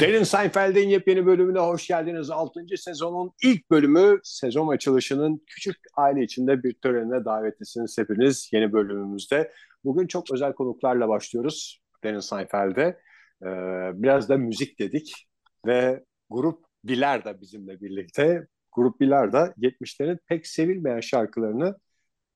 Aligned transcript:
Derin 0.00 0.22
Seinfeld'in 0.22 0.88
yepyeni 0.88 1.26
bölümüne 1.26 1.58
hoş 1.58 1.86
geldiniz. 1.86 2.30
6. 2.30 2.60
sezonun 2.76 3.32
ilk 3.44 3.70
bölümü 3.70 4.20
sezon 4.22 4.68
açılışının 4.68 5.42
küçük 5.46 5.76
aile 5.96 6.22
içinde 6.22 6.62
bir 6.62 6.74
törenine 6.74 7.24
davetlisiniz 7.24 7.98
hepiniz 7.98 8.50
yeni 8.52 8.72
bölümümüzde. 8.72 9.52
Bugün 9.84 10.06
çok 10.06 10.32
özel 10.32 10.52
konuklarla 10.52 11.08
başlıyoruz 11.08 11.80
Derin 12.04 12.20
Seinfeld'e. 12.20 12.98
Ee, 13.42 13.46
biraz 13.94 14.28
da 14.28 14.36
müzik 14.36 14.78
dedik 14.78 15.28
ve 15.66 16.04
grup 16.30 16.67
Biler 16.88 17.24
de 17.24 17.40
bizimle 17.40 17.80
birlikte. 17.80 18.46
Grup 18.72 19.00
Biler 19.00 19.32
de 19.32 19.54
70'lerin 19.58 20.18
pek 20.26 20.46
sevilmeyen 20.46 21.00
şarkılarını 21.00 21.78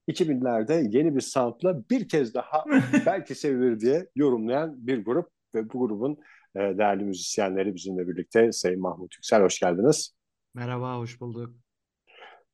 2000'lerde 0.08 0.96
yeni 0.96 1.16
bir 1.16 1.20
soundla 1.20 1.88
bir 1.90 2.08
kez 2.08 2.34
daha 2.34 2.64
belki 3.06 3.34
sevilir 3.34 3.80
diye 3.80 4.08
yorumlayan 4.16 4.86
bir 4.86 5.04
grup 5.04 5.30
ve 5.54 5.72
bu 5.72 5.78
grubun 5.78 6.18
e, 6.56 6.58
değerli 6.58 7.04
müzisyenleri 7.04 7.74
bizimle 7.74 8.08
birlikte. 8.08 8.52
Sayın 8.52 8.80
Mahmut 8.80 9.14
Yüksel 9.14 9.42
hoş 9.42 9.60
geldiniz. 9.60 10.14
Merhaba, 10.54 10.98
hoş 10.98 11.20
bulduk. 11.20 11.54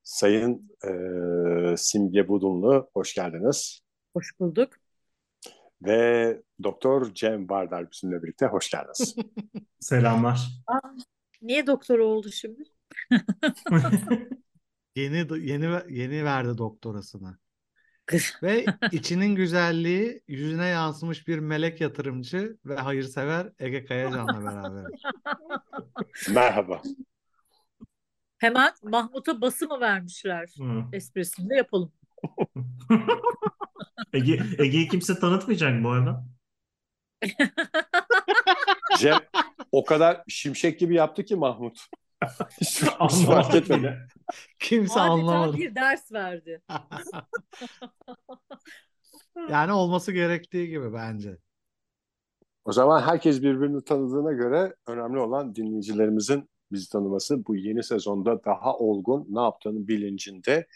Sayın 0.02 0.70
e, 0.84 0.90
Simge 1.76 2.28
Budunlu 2.28 2.90
hoş 2.94 3.14
geldiniz. 3.14 3.80
Hoş 4.12 4.40
bulduk. 4.40 4.72
Ve 5.82 6.42
Doktor 6.62 7.14
Cem 7.14 7.48
Bardar 7.48 7.90
bizimle 7.90 8.22
birlikte 8.22 8.46
hoş 8.46 8.70
geldiniz. 8.70 9.16
Selamlar. 9.80 10.48
Niye 11.42 11.66
doktor 11.66 11.98
oldu 11.98 12.30
şimdi? 12.32 12.62
yeni 14.96 15.48
yeni 15.50 15.82
yeni 15.88 16.24
verdi 16.24 16.58
doktorasını. 16.58 17.38
Ve 18.42 18.64
içinin 18.92 19.34
güzelliği 19.34 20.22
yüzüne 20.28 20.66
yansımış 20.66 21.28
bir 21.28 21.38
melek 21.38 21.80
yatırımcı 21.80 22.56
ve 22.64 22.76
hayırsever 22.76 23.52
Ege 23.58 23.84
Kayacan'la 23.84 24.44
beraber. 24.44 24.84
Merhaba. 26.30 26.82
Hemen 28.38 28.72
Mahmut'a 28.82 29.40
bası 29.40 29.68
mı 29.68 29.80
vermişler? 29.80 30.54
Hı. 30.58 30.84
Esprisini 30.92 31.50
de 31.50 31.54
yapalım. 31.54 31.92
Ege, 34.12 34.42
Ege'yi 34.58 34.88
kimse 34.88 35.18
tanıtmayacak 35.18 35.84
bu 35.84 35.90
arada. 35.90 36.24
Cem 38.98 39.18
o 39.72 39.84
kadar 39.84 40.22
şimşek 40.28 40.80
gibi 40.80 40.94
yaptı 40.94 41.24
ki 41.24 41.36
Mahmut. 41.36 41.78
Hiç, 42.60 42.80
fark 43.26 43.54
etmedi. 43.54 43.98
Kimse 44.58 45.00
Adeta 45.00 45.12
anlamadı. 45.12 45.56
bir 45.56 45.74
ders 45.74 46.12
verdi. 46.12 46.62
yani 49.50 49.72
olması 49.72 50.12
gerektiği 50.12 50.68
gibi 50.68 50.92
bence. 50.92 51.36
O 52.64 52.72
zaman 52.72 53.02
herkes 53.02 53.42
birbirini 53.42 53.84
tanıdığına 53.84 54.32
göre 54.32 54.74
önemli 54.86 55.18
olan 55.18 55.54
dinleyicilerimizin 55.54 56.50
bizi 56.72 56.88
tanıması. 56.88 57.46
Bu 57.46 57.56
yeni 57.56 57.82
sezonda 57.82 58.44
daha 58.44 58.76
olgun, 58.76 59.26
ne 59.28 59.40
yaptığını 59.40 59.88
bilincinde 59.88 60.66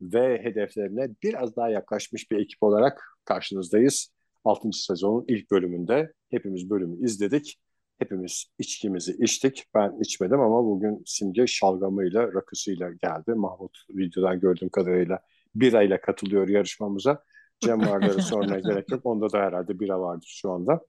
ve 0.00 0.40
hedeflerine 0.42 1.08
biraz 1.22 1.56
daha 1.56 1.70
yaklaşmış 1.70 2.30
bir 2.30 2.38
ekip 2.38 2.62
olarak 2.62 3.16
karşınızdayız. 3.24 4.12
6. 4.44 4.72
sezonun 4.72 5.24
ilk 5.28 5.50
bölümünde 5.50 6.12
hepimiz 6.30 6.70
bölümü 6.70 7.04
izledik. 7.04 7.60
Hepimiz 7.98 8.46
içkimizi 8.58 9.16
içtik. 9.18 9.64
Ben 9.74 10.00
içmedim 10.00 10.40
ama 10.40 10.64
bugün 10.64 11.02
Simge 11.06 11.46
şalgamıyla, 11.46 12.32
rakısıyla 12.34 12.90
geldi. 12.90 13.34
Mahmut 13.34 13.78
videodan 13.90 14.40
gördüğüm 14.40 14.68
kadarıyla 14.68 15.20
birayla 15.54 16.00
katılıyor 16.00 16.48
yarışmamıza. 16.48 17.24
Cem 17.60 17.80
Vardar'ı 17.80 18.22
sormaya 18.22 18.60
gerek 18.70 18.90
yok. 18.90 19.06
Onda 19.06 19.32
da 19.32 19.38
herhalde 19.38 19.80
bira 19.80 20.00
vardır 20.00 20.34
şu 20.40 20.50
anda. 20.50 20.80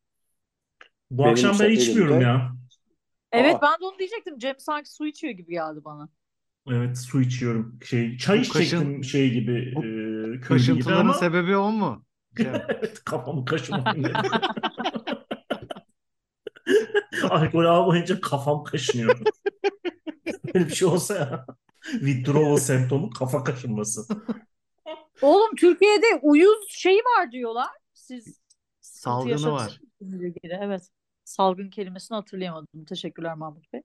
Bu 1.11 1.23
Benim 1.23 1.31
akşam 1.31 1.55
ben 1.59 1.71
içmiyorum 1.71 2.13
elimde... 2.13 2.27
ya. 2.27 2.51
Evet 3.31 3.55
Aa. 3.55 3.61
ben 3.61 3.71
de 3.71 3.85
onu 3.85 3.99
diyecektim. 3.99 4.37
Cem 4.37 4.55
sanki 4.57 4.93
su 4.93 5.05
içiyor 5.07 5.33
gibi 5.33 5.51
geldi 5.51 5.79
bana. 5.85 6.09
Evet 6.67 6.97
su 6.97 7.21
içiyorum. 7.21 7.79
Şey 7.83 8.17
çay 8.17 8.37
bu 8.37 8.41
içecektim 8.41 8.79
kaşın, 8.79 9.01
şey 9.01 9.31
gibi. 9.31 9.73
Bu, 9.75 9.85
e, 9.85 10.41
kaşıntıların 10.41 10.99
ama... 10.99 11.13
sebebi 11.13 11.57
o 11.57 11.71
mu? 11.71 12.05
evet 12.39 13.03
kafamı 13.05 13.45
kaşımam. 13.45 13.85
Alkol 17.29 17.65
almayınca 17.65 18.21
kafam 18.21 18.63
kaşınıyor. 18.63 19.19
Böyle 20.53 20.67
bir 20.67 20.75
şey 20.75 20.87
olsa 20.87 21.15
ya. 21.15 21.45
Withdrawal 21.91 22.57
semptomu 22.57 23.09
kafa 23.09 23.43
kaşınması. 23.43 24.05
Oğlum 25.21 25.55
Türkiye'de 25.55 26.19
uyuz 26.21 26.65
şeyi 26.69 26.99
var 26.99 27.31
diyorlar. 27.31 27.69
Siz 27.93 28.41
salgını 28.81 29.51
var. 29.51 29.79
Evet. 30.43 30.89
Salgın 31.23 31.69
kelimesini 31.69 32.15
hatırlayamadım. 32.15 32.85
Teşekkürler 32.85 33.33
Mahmut 33.33 33.73
Bey. 33.73 33.81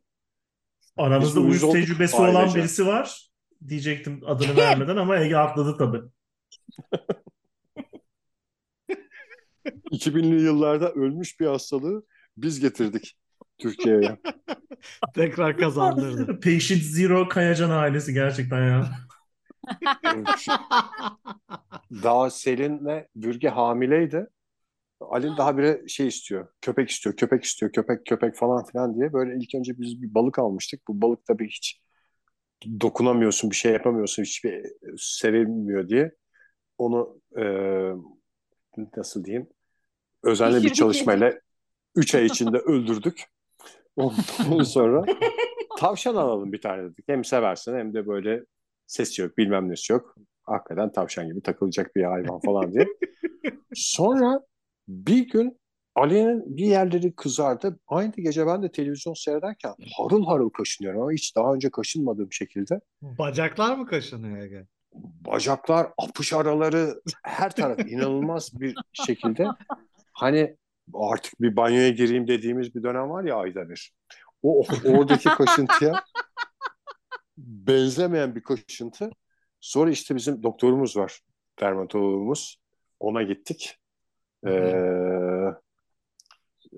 Aramızda 0.97 1.41
uyuz, 1.41 1.63
uyuz 1.63 1.75
tecrübesi 1.75 2.17
olan 2.17 2.55
birisi 2.55 2.87
var. 2.87 3.31
Diyecektim 3.69 4.21
adını 4.27 4.57
vermeden 4.57 4.97
ama 4.97 5.19
Ege 5.19 5.37
atladı 5.37 5.77
tabii. 5.79 6.03
2000'li 9.91 10.43
yıllarda 10.43 10.93
ölmüş 10.93 11.41
bir 11.41 11.47
hastalığı 11.47 12.05
biz 12.37 12.61
getirdik 12.61 13.17
Türkiye'ye. 13.59 14.19
Tekrar 15.15 15.57
kazandırdı. 15.57 16.41
Patient 16.41 16.83
Zero 16.83 17.29
Kayacan 17.29 17.71
ailesi 17.71 18.15
gerçekten 18.15 18.69
ya. 18.69 18.91
daha 21.91 22.31
Selin'le 22.31 23.07
Bürge 23.17 23.49
hamileydi. 23.49 24.27
Ali'nin 25.01 25.37
daha 25.37 25.59
bir 25.59 25.89
şey 25.89 26.07
istiyor. 26.07 26.49
Köpek 26.61 26.91
istiyor, 26.91 27.17
köpek 27.17 27.45
istiyor, 27.45 27.73
köpek 27.73 28.07
köpek 28.07 28.37
falan 28.37 28.65
filan 28.65 28.95
diye. 28.95 29.13
Böyle 29.13 29.37
ilk 29.37 29.55
önce 29.55 29.79
biz 29.79 30.03
bir 30.03 30.15
balık 30.15 30.39
almıştık. 30.39 30.89
Bu 30.89 31.03
balık 31.03 31.27
tabii 31.27 31.49
hiç 31.49 31.81
dokunamıyorsun, 32.81 33.51
bir 33.51 33.57
şey 33.57 33.73
yapamıyorsun, 33.73 34.23
hiçbir 34.23 34.63
sevilmiyor 34.99 35.89
diye. 35.89 36.13
Onu 36.79 37.21
e, 37.39 37.45
nasıl 38.97 39.25
diyeyim? 39.25 39.49
Özenli 40.27 40.63
bir 40.63 40.73
çalışmayla 40.73 41.33
3 41.95 42.15
ay 42.15 42.27
içinde 42.27 42.59
öldürdük. 42.59 43.25
Ondan 43.97 44.63
sonra 44.63 45.05
tavşan 45.79 46.15
alalım 46.15 46.53
bir 46.53 46.61
tane 46.61 46.83
dedik. 46.83 47.05
Hem 47.09 47.25
seversin 47.25 47.77
hem 47.77 47.95
de 47.95 48.07
böyle 48.07 48.45
ses 48.87 49.19
yok 49.19 49.39
bilmem 49.39 49.69
nesi 49.69 49.93
yok. 49.93 50.15
Hakikaten 50.43 50.93
tavşan 50.93 51.29
gibi 51.29 51.41
takılacak 51.43 51.97
bir 51.97 52.05
hayvan 52.05 52.41
falan 52.41 52.73
diye. 52.73 52.87
Sonra 53.75 54.41
bir 54.89 55.29
gün 55.29 55.59
Ali'nin 55.95 56.57
bir 56.57 56.67
yerleri 56.67 57.17
kızardı. 57.17 57.79
Aynı 57.89 58.13
gece 58.17 58.47
ben 58.47 58.63
de 58.63 58.73
televizyon 58.73 59.15
seyrederken 59.15 59.75
harıl 59.97 60.27
harıl 60.27 60.51
kaşınıyorum 60.51 61.03
ama 61.03 61.13
hiç 61.13 61.37
daha 61.37 61.55
önce 61.55 61.71
kaşınmadığım 61.71 62.33
şekilde. 62.33 62.81
Bacaklar 63.03 63.77
mı 63.77 63.87
kaşınıyor 63.87 64.39
Ege? 64.39 64.67
Bacaklar, 65.27 65.87
apış 65.99 66.33
araları 66.33 67.03
her 67.23 67.57
taraf 67.57 67.79
inanılmaz 67.89 68.61
bir 68.61 68.75
şekilde. 68.93 69.47
Hani 70.17 70.57
artık 70.95 71.41
bir 71.41 71.57
banyoya 71.57 71.89
gireyim 71.89 72.29
dediğimiz 72.29 72.75
bir 72.75 72.83
dönem 72.83 73.11
var 73.11 73.25
ya 73.25 73.37
ayda 73.37 73.69
bir. 73.69 73.93
O 74.43 74.65
oradaki 74.85 75.29
kaşıntıya 75.29 76.05
benzemeyen 77.39 78.35
bir 78.35 78.43
kaşıntı. 78.43 79.11
Sonra 79.61 79.91
işte 79.91 80.17
bizim 80.17 80.43
doktorumuz 80.43 80.97
var, 80.97 81.21
dermatologumuz. 81.61 82.57
Ona 83.01 83.23
gittik. 83.23 83.79
Ee, 84.47 84.73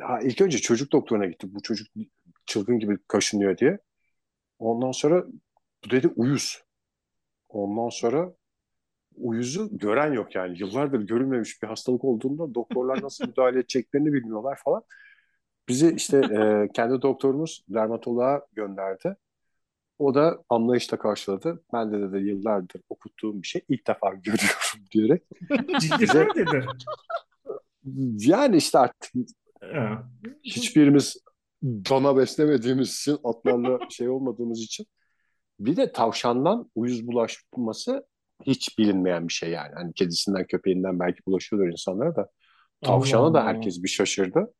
ha, 0.01 0.21
ilk 0.23 0.41
önce 0.41 0.59
çocuk 0.59 0.93
doktoruna 0.93 1.27
gittik. 1.27 1.55
Bu 1.55 1.63
çocuk 1.63 1.89
çılgın 2.47 2.79
gibi 2.79 2.99
kaşınıyor 3.09 3.59
diye. 3.59 3.79
Ondan 4.59 4.93
sonra 4.93 5.25
bu 5.85 5.91
dedi 5.91 6.09
uyuz. 6.17 6.63
Ondan 7.49 7.89
sonra 7.89 8.33
uyuzu 9.21 9.79
gören 9.79 10.13
yok 10.13 10.35
yani. 10.35 10.59
Yıllardır 10.61 11.01
görülmemiş 11.01 11.63
bir 11.63 11.69
hastalık 11.69 12.05
olduğunda 12.05 12.55
doktorlar 12.55 13.03
nasıl 13.03 13.27
müdahale 13.29 13.59
edeceklerini 13.59 14.13
bilmiyorlar 14.13 14.59
falan. 14.65 14.83
Bizi 15.69 15.95
işte 15.97 16.17
e, 16.33 16.69
kendi 16.75 17.03
doktorumuz 17.03 17.65
dermatoloğa 17.69 18.47
gönderdi. 18.53 19.17
O 19.99 20.15
da 20.15 20.45
anlayışla 20.49 20.99
karşıladı. 20.99 21.63
Ben 21.73 21.93
de 21.93 22.01
dedi 22.01 22.25
yıllardır 22.25 22.83
okuttuğum 22.89 23.43
bir 23.43 23.47
şey 23.47 23.63
ilk 23.69 23.87
defa 23.87 24.09
görüyorum 24.15 24.87
diyerek. 24.93 25.23
Ciddi 25.81 26.01
bize, 26.01 26.25
mi 26.25 26.31
dedi? 26.37 26.67
Yani 28.19 28.57
işte 28.57 28.79
artık 28.79 29.13
hiçbirimiz 30.45 31.17
dana 31.63 32.17
beslemediğimiz 32.17 32.95
için 32.95 33.19
atlarla 33.25 33.79
şey 33.91 34.09
olmadığımız 34.09 34.61
için 34.61 34.87
bir 35.61 35.77
de 35.77 35.93
tavşandan 35.93 36.71
uyuz 36.75 37.07
bulaşması 37.07 38.07
hiç 38.47 38.79
bilinmeyen 38.79 39.29
bir 39.29 39.33
şey 39.33 39.51
yani. 39.51 39.75
Hani 39.75 39.93
kedisinden 39.93 40.47
köpeğinden 40.47 41.01
belki 41.01 41.21
bulaşıyordur 41.27 41.69
insanlara 41.69 42.17
da. 42.17 42.29
Tavşana 42.83 43.35
da 43.35 43.45
herkes 43.45 43.83
bir 43.83 43.89
şaşırdı. 43.89 44.55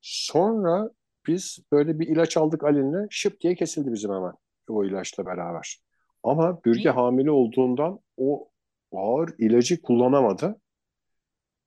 Sonra 0.00 0.90
biz 1.26 1.58
böyle 1.72 1.98
bir 1.98 2.08
ilaç 2.08 2.36
aldık 2.36 2.64
Ali'ne 2.64 3.06
şıp 3.10 3.40
diye 3.40 3.54
kesildi 3.54 3.92
bizim 3.92 4.10
hemen 4.12 4.32
o 4.68 4.84
ilaçla 4.84 5.26
beraber. 5.26 5.78
Ama 6.22 6.64
Bürge 6.64 6.90
hamile 6.90 7.30
olduğundan 7.30 8.00
o 8.16 8.48
ağır 8.92 9.34
ilacı 9.38 9.82
kullanamadı. 9.82 10.60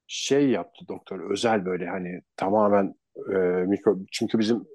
Şey 0.07 0.49
yaptı 0.49 0.87
doktor 0.87 1.31
özel 1.31 1.65
böyle 1.65 1.87
hani 1.87 2.21
tamamen 2.35 2.95
e, 3.33 3.37
mikro 3.67 3.97
çünkü 4.11 4.39
bizim 4.39 4.65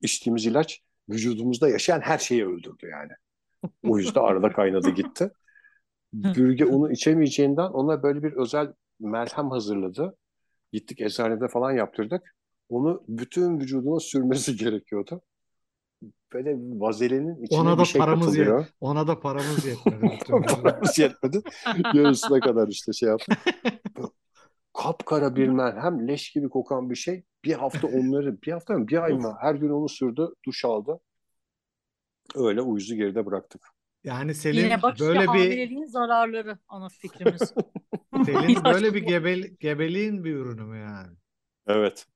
içtiğimiz 0.00 0.46
ilaç 0.46 0.80
vücudumuzda 1.08 1.68
yaşayan 1.68 2.00
her 2.00 2.18
şeyi 2.18 2.46
öldürdü 2.46 2.86
yani. 2.90 3.12
O 3.84 3.98
yüzden 3.98 4.20
arada 4.20 4.52
kaynadı 4.52 4.90
gitti. 4.90 5.30
Bürge 6.12 6.64
onu 6.64 6.92
içemeyeceğinden 6.92 7.68
ona 7.68 8.02
böyle 8.02 8.22
bir 8.22 8.32
özel 8.32 8.72
merhem 9.00 9.50
hazırladı. 9.50 10.16
Gittik 10.72 11.00
eczanede 11.00 11.48
falan 11.48 11.72
yaptırdık. 11.72 12.36
Onu 12.68 13.02
bütün 13.08 13.60
vücuduna 13.60 14.00
sürmesi 14.00 14.56
gerekiyordu. 14.64 15.22
Böyle 16.32 16.56
vazelinin 16.56 17.42
içine 17.42 17.60
Ona 17.60 17.74
bir 17.74 17.78
da 17.78 17.84
şey 17.84 17.98
paramız 17.98 18.26
katılıyor. 18.26 18.66
Ona 18.80 19.06
da 19.06 19.20
paramız 19.20 19.66
yetmedi. 19.66 20.02
bir. 20.28 20.62
Paramız 20.62 20.98
yetmedi. 20.98 21.42
Yarısına 21.94 22.40
kadar 22.40 22.68
işte 22.68 22.92
şey 22.92 23.08
yaptık. 23.08 23.38
Kapkara 24.72 25.36
bir 25.36 25.48
merhem, 25.48 26.08
leş 26.08 26.30
gibi 26.32 26.48
kokan 26.48 26.90
bir 26.90 26.94
şey. 26.94 27.24
Bir 27.44 27.52
hafta 27.52 27.86
onları, 27.86 28.42
bir 28.42 28.52
hafta 28.52 28.74
mı, 28.74 28.88
bir 28.88 29.02
ay 29.02 29.12
mı? 29.12 29.36
Her 29.40 29.54
gün 29.54 29.70
onu 29.70 29.88
sürdü, 29.88 30.28
duş 30.46 30.64
aldı. 30.64 31.00
Öyle 32.34 32.62
uyuzu 32.62 32.94
geride 32.94 33.26
bıraktık. 33.26 33.71
Yani 34.04 34.34
Selin 34.34 34.64
Yine 34.64 34.82
bak 34.82 34.92
işte 34.94 35.06
böyle 35.06 35.20
bir 35.20 35.26
hamileliğin 35.26 35.84
zararları 35.84 36.58
ana 36.68 36.88
fikrimiz. 36.88 37.54
İlaç 38.28 38.64
böyle 38.64 38.94
bir 38.94 39.02
gebe, 39.02 39.34
gebeliğin 39.60 40.24
bir 40.24 40.34
ürünü 40.34 40.64
mü 40.64 40.78
yani? 40.78 41.16
Evet. 41.66 42.06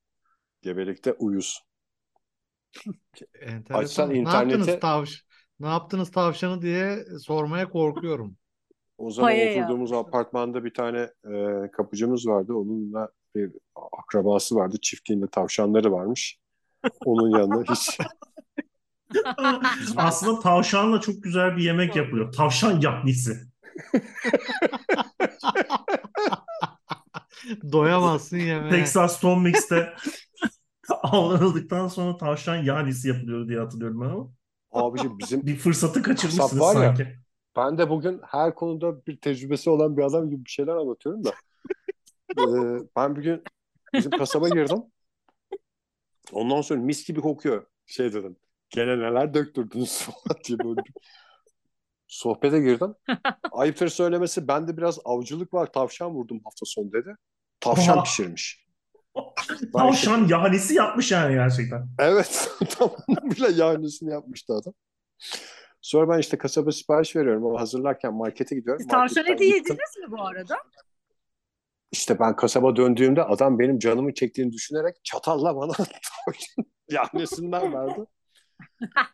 Gebelikte 0.63 1.13
uyuz. 1.13 1.63
Enteresan. 3.41 3.83
Açsan 3.83 4.11
Ne 4.11 4.19
yaptınız 4.19 4.55
internete 4.59 4.81
tavş 4.81 5.27
ne 5.61 5.67
yaptınız 5.69 6.11
tavşanı 6.11 6.63
diye 6.63 7.05
sormaya 7.21 7.71
korkuyorum. 7.71 8.37
o 8.99 9.11
zaman 9.11 9.31
Paya 9.31 9.51
oturduğumuz 9.51 9.91
yapmışlar. 9.91 10.09
apartmanda 10.21 10.65
bir 10.65 10.75
tane 10.75 11.11
e, 11.25 11.71
kapıcımız 11.71 12.27
vardı. 12.27 12.55
Onunla 12.55 13.09
bir 13.35 13.53
akrabası 13.93 14.55
vardı. 14.55 14.77
Çiftliğinde 14.83 15.27
tavşanları 15.29 15.93
varmış. 15.93 16.39
Onun 17.05 17.39
yanına 17.39 17.63
hiç 17.63 17.99
Aslında 19.97 20.41
tavşanla 20.41 21.01
çok 21.01 21.23
güzel 21.23 21.57
bir 21.57 21.63
yemek 21.63 21.97
yapılıyor. 21.97 22.33
Tavşan 22.33 22.81
yahnisi. 22.81 23.37
Doyamazsın 27.73 28.37
yemeğe. 28.37 28.71
Texas 28.71 29.21
Tom 29.21 29.43
Mix'te 29.43 29.95
avlanıldıktan 31.03 31.89
sonra 31.89 32.17
tavşan 32.17 32.57
yahnisi 32.57 33.09
yapılıyor 33.09 33.49
diye 33.49 33.59
hatırlıyorum 33.59 34.01
ben 34.01 34.07
ama. 34.07 34.29
abicim 34.73 35.19
bizim 35.19 35.47
Bir 35.47 35.57
fırsatı 35.57 36.03
kaçırmışsınız 36.03 36.61
var 36.61 36.75
ya. 36.75 36.81
sanki. 36.81 37.17
Ben 37.57 37.79
de 37.79 37.91
bugün 37.91 38.21
her 38.31 38.55
konuda 38.55 39.07
bir 39.07 39.17
tecrübesi 39.17 39.71
olan 39.71 39.97
bir 39.97 40.03
adam 40.03 40.31
gibi 40.31 40.45
bir 40.45 40.51
şeyler 40.51 40.73
anlatıyorum 40.73 41.25
da. 41.25 41.35
Ee, 42.39 42.79
ben 42.97 43.17
bugün 43.17 43.43
bizim 43.95 44.11
kasaba 44.11 44.49
girdim. 44.49 44.83
Ondan 46.33 46.61
sonra 46.61 46.81
mis 46.81 47.07
gibi 47.07 47.21
kokuyor. 47.21 47.67
Şey 47.87 48.13
dedim. 48.13 48.37
Gene 48.71 48.99
neler 48.99 49.35
döktürdünüz 49.35 49.99
falan 50.03 50.45
diye 50.45 50.59
böyle 50.59 50.81
sohbete 52.07 52.61
girdim. 52.61 52.95
Ayıptır 53.53 53.89
söylemesi 53.89 54.49
bende 54.49 54.77
biraz 54.77 54.99
avcılık 55.05 55.55
var. 55.55 55.73
Tavşan 55.73 56.11
vurdum 56.11 56.41
hafta 56.45 56.67
sonu 56.67 56.93
dedi. 56.93 57.17
Tavşan 57.61 57.97
Oha. 57.97 58.05
pişirmiş. 58.05 58.67
Ben 59.17 59.71
Tavşan 59.73 60.29
yahnisi 60.29 60.75
yapmış 60.75 61.13
yani 61.13 61.35
gerçekten. 61.35 61.89
Evet. 61.99 62.51
Tam 62.71 62.91
bile 63.09 63.53
yahnisini 63.63 64.13
yapmıştı 64.13 64.55
adam. 64.55 64.75
Sonra 65.81 66.09
ben 66.09 66.19
işte 66.19 66.39
kasaba 66.39 66.73
sipariş 66.73 67.17
veriyorum. 67.17 67.45
O 67.45 67.61
hazırlarken 67.61 68.15
markete 68.15 68.57
gidiyorum. 68.57 68.81
Siz 68.81 68.89
tavşan 68.89 69.27
eti 69.27 69.45
yediniz 69.45 69.97
mi 69.99 70.11
bu 70.11 70.23
arada? 70.23 70.57
İşte 71.93 72.19
ben 72.19 72.37
kasaba 72.37 72.77
döndüğümde 72.77 73.23
adam 73.23 73.59
benim 73.59 73.79
canımı 73.79 74.15
çektiğini 74.15 74.53
düşünerek 74.53 74.97
çatalla 75.05 75.57
bana 75.57 75.73
tavşan 75.73 76.65
yahnisinden 76.91 77.75
verdi. 77.75 78.07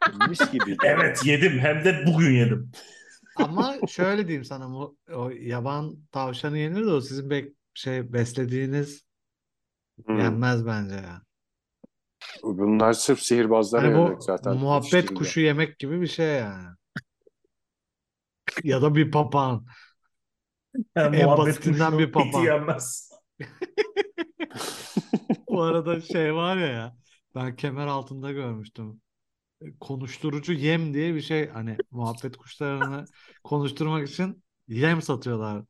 Mis 0.07 0.51
gibiydi. 0.51 0.79
Evet 0.87 1.27
yedim 1.27 1.59
hem 1.59 1.85
de 1.85 2.05
bugün 2.07 2.31
yedim. 2.33 2.71
Ama 3.35 3.75
şöyle 3.87 4.29
diyeyim 4.29 4.45
sana 4.45 4.71
bu 4.71 4.97
o 5.15 5.31
yaban 5.31 5.97
tavşanı 6.13 6.59
yenir 6.59 6.87
de 6.87 6.91
o 6.91 7.01
sizin 7.01 7.31
bek 7.31 7.53
şey 7.75 8.13
beslediğiniz 8.13 9.05
Hmm. 10.07 10.19
yenmez 10.19 10.67
bence 10.67 10.95
ya. 10.95 11.23
Bunlar 12.43 12.93
sırf 12.93 13.21
sihirbazlara 13.21 13.77
Hani 13.77 13.89
yönelik 13.89 13.95
bu 13.95 14.23
zaten. 14.23 14.43
muhabbet 14.45 15.15
kuşu 15.15 15.41
yemek 15.41 15.79
gibi 15.79 16.01
bir 16.01 16.07
şey 16.07 16.27
yani. 16.39 16.69
Ya 18.63 18.83
da 18.83 18.95
bir 18.95 19.11
papağan. 19.11 19.67
Yani 20.97 21.13
En 21.13 21.17
muhabbet 21.17 21.37
basitinden 21.37 21.99
bir 21.99 22.13
papağan. 22.13 22.45
yenmez. 22.45 23.11
Bu 25.51 25.63
arada 25.63 26.01
şey 26.01 26.35
var 26.35 26.57
ya 26.57 26.67
ya 26.67 26.97
ben 27.35 27.57
kemer 27.57 27.87
altında 27.87 28.33
görmüştüm. 28.33 29.01
Konuşturucu 29.81 30.53
yem 30.53 30.95
diye 30.95 31.15
bir 31.15 31.21
şey 31.21 31.49
hani 31.49 31.77
muhabbet 31.91 32.37
kuşlarını 32.37 33.05
konuşturmak 33.45 34.09
için 34.09 34.43
yem 34.69 35.03
satıyorlar. 35.03 35.65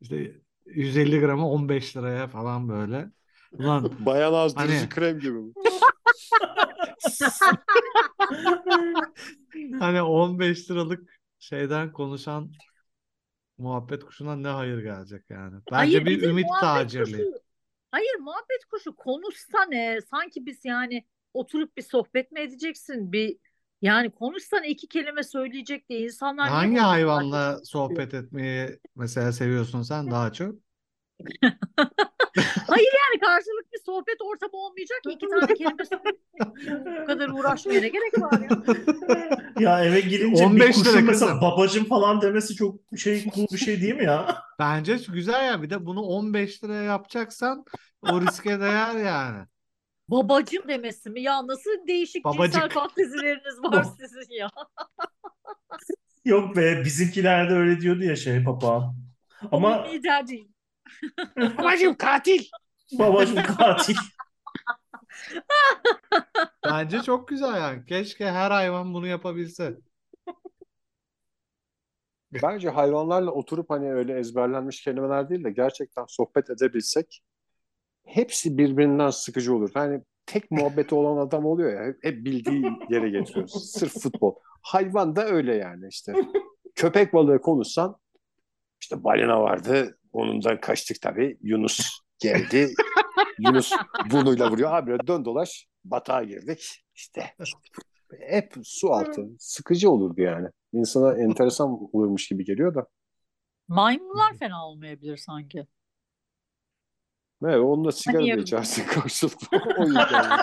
İşte 0.00 0.32
150 0.66 1.20
gramı 1.20 1.48
15 1.50 1.96
liraya 1.96 2.28
falan 2.28 2.68
böyle. 2.68 3.10
Ulan 3.52 3.92
Bayan 4.06 4.32
azdırıcı 4.32 4.74
Hani- 4.74 4.88
krem 4.88 5.18
gibi. 5.20 5.38
mi? 5.38 5.52
hani 9.80 10.02
15 10.02 10.70
liralık 10.70 11.20
şeyden 11.38 11.92
konuşan 11.92 12.52
muhabbet 13.58 14.04
kuşuna 14.04 14.36
ne 14.36 14.48
hayır 14.48 14.78
gelecek 14.78 15.30
yani. 15.30 15.54
Bence 15.72 15.76
Hayır, 15.76 16.06
bir 16.06 16.22
ümit 16.22 16.46
tacirliği. 16.60 17.16
kuşu- 17.16 17.38
Hayır 17.90 18.14
muhabbet 18.20 18.64
kuşu 18.70 18.96
konuşsa 18.96 19.64
ne? 19.68 19.98
Sanki 20.10 20.46
biz 20.46 20.64
yani 20.64 21.04
oturup 21.34 21.76
bir 21.76 21.82
sohbet 21.82 22.32
mi 22.32 22.40
edeceksin? 22.40 23.12
Bir 23.12 23.36
yani 23.82 24.10
konuşsan 24.10 24.62
iki 24.62 24.88
kelime 24.88 25.22
söyleyecek 25.22 25.88
diye 25.88 26.00
insanlar 26.00 26.48
Hangi 26.48 26.78
hayvanla 26.78 27.60
sohbet 27.64 28.14
etmeyi 28.14 28.78
mesela 28.96 29.32
seviyorsun 29.32 29.82
sen 29.82 30.10
daha 30.10 30.32
çok? 30.32 30.54
Yani 32.68 33.20
karşılıklı 33.20 33.72
bir 33.72 33.82
sohbet 33.86 34.22
ortamı 34.22 34.52
olmayacak 34.52 35.02
ki 35.02 35.10
iki 35.10 35.28
tane 35.28 35.54
kelime. 35.54 35.84
Bu 37.02 37.06
kadar 37.06 37.28
uğraşmaya 37.28 37.80
ne 37.80 37.88
gerek 37.88 38.20
var 38.20 38.40
ya? 38.40 38.48
Ya 39.60 39.84
eve 39.84 40.00
girince 40.00 40.44
15 40.44 40.68
bir 40.68 40.74
kuşun 40.74 40.92
lira 40.92 41.00
mesela 41.00 41.40
babacım 41.40 41.84
falan 41.84 42.20
demesi 42.20 42.54
çok 42.54 42.80
şey 42.96 43.30
cool 43.34 43.46
bir 43.52 43.58
şey 43.58 43.80
değil 43.80 43.94
mi 43.94 44.04
ya? 44.04 44.36
Bence 44.58 44.98
güzel 45.12 45.46
ya 45.46 45.62
bir 45.62 45.70
de 45.70 45.86
bunu 45.86 46.02
15 46.02 46.64
liraya 46.64 46.82
yapacaksan 46.82 47.64
o 48.02 48.20
riske 48.20 48.60
değer 48.60 48.96
yani. 48.96 49.46
Babacım 50.08 50.68
demesi 50.68 51.10
mi? 51.10 51.22
Ya 51.22 51.46
nasıl 51.46 51.86
değişik 51.86 52.24
cinsel 52.24 52.38
Babacık. 52.38 52.72
fantezileriniz 52.72 53.62
var 53.62 53.84
sizin 54.00 54.34
ya? 54.34 54.50
Yok 56.24 56.56
be 56.56 56.82
bizimkiler 56.84 57.50
de 57.50 57.54
öyle 57.54 57.80
diyordu 57.80 58.04
ya 58.04 58.16
şey 58.16 58.44
papağan. 58.44 58.96
Ama 59.52 59.86
değil. 60.28 60.48
Babacım 61.36 61.94
katil. 61.94 62.44
babacım 62.92 63.36
katil. 63.58 63.96
Bence 66.64 67.02
çok 67.02 67.28
güzel 67.28 67.54
yani. 67.56 67.86
Keşke 67.86 68.30
her 68.30 68.50
hayvan 68.50 68.94
bunu 68.94 69.06
yapabilse. 69.06 69.76
Bence 72.42 72.70
hayvanlarla 72.70 73.30
oturup 73.30 73.70
hani 73.70 73.92
öyle 73.92 74.18
ezberlenmiş 74.18 74.84
kelimeler 74.84 75.28
değil 75.28 75.44
de 75.44 75.50
gerçekten 75.50 76.04
sohbet 76.08 76.50
edebilsek 76.50 77.22
hepsi 78.04 78.58
birbirinden 78.58 79.10
sıkıcı 79.10 79.54
olur. 79.54 79.70
Hani 79.74 80.00
tek 80.26 80.50
muhabbeti 80.50 80.94
olan 80.94 81.26
adam 81.26 81.46
oluyor 81.46 81.86
ya 81.86 81.94
hep, 82.02 82.24
bildiği 82.24 82.72
yere 82.90 83.10
getiriyor. 83.10 83.48
Sırf 83.48 83.92
futbol. 84.02 84.34
Hayvan 84.62 85.16
da 85.16 85.26
öyle 85.26 85.54
yani 85.54 85.88
işte. 85.90 86.14
Köpek 86.74 87.14
balığı 87.14 87.40
konuşsan 87.40 87.96
işte 88.80 89.04
balina 89.04 89.42
vardı. 89.42 89.98
Onun 90.12 90.44
da 90.44 90.60
kaçtık 90.60 91.02
tabii. 91.02 91.38
Yunus 91.42 92.00
geldi. 92.18 92.74
Yunus 93.38 93.72
burnuyla 94.10 94.50
vuruyor. 94.50 94.74
Abi 94.74 95.06
dön 95.06 95.24
dolaş. 95.24 95.66
Batağa 95.84 96.22
girdik. 96.22 96.84
İşte 96.94 97.34
hep 98.20 98.54
su 98.62 98.92
altı. 98.92 99.26
Sıkıcı 99.38 99.90
olurdu 99.90 100.20
yani. 100.20 100.48
İnsana 100.72 101.16
enteresan 101.16 101.68
olurmuş 101.92 102.28
gibi 102.28 102.44
geliyor 102.44 102.74
da. 102.74 102.86
Maymunlar 103.68 104.34
fena 104.38 104.68
olmayabilir 104.68 105.16
sanki. 105.16 105.66
Evet, 107.44 107.56
onunla 107.58 107.92
sigara 107.92 108.22
da 108.26 108.30
Hani- 108.32 108.40
içersin 108.42 108.86
karşılıklı. 108.88 109.58
o 109.78 109.84
yüzden. 109.84 110.40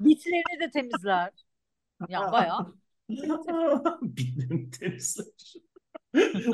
Bitlerini 0.00 0.60
de 0.60 0.70
temizler. 0.70 1.30
Ya 2.08 2.32
bayağı. 2.32 2.74
Bitlerini 4.02 4.70
temizler. 4.70 5.26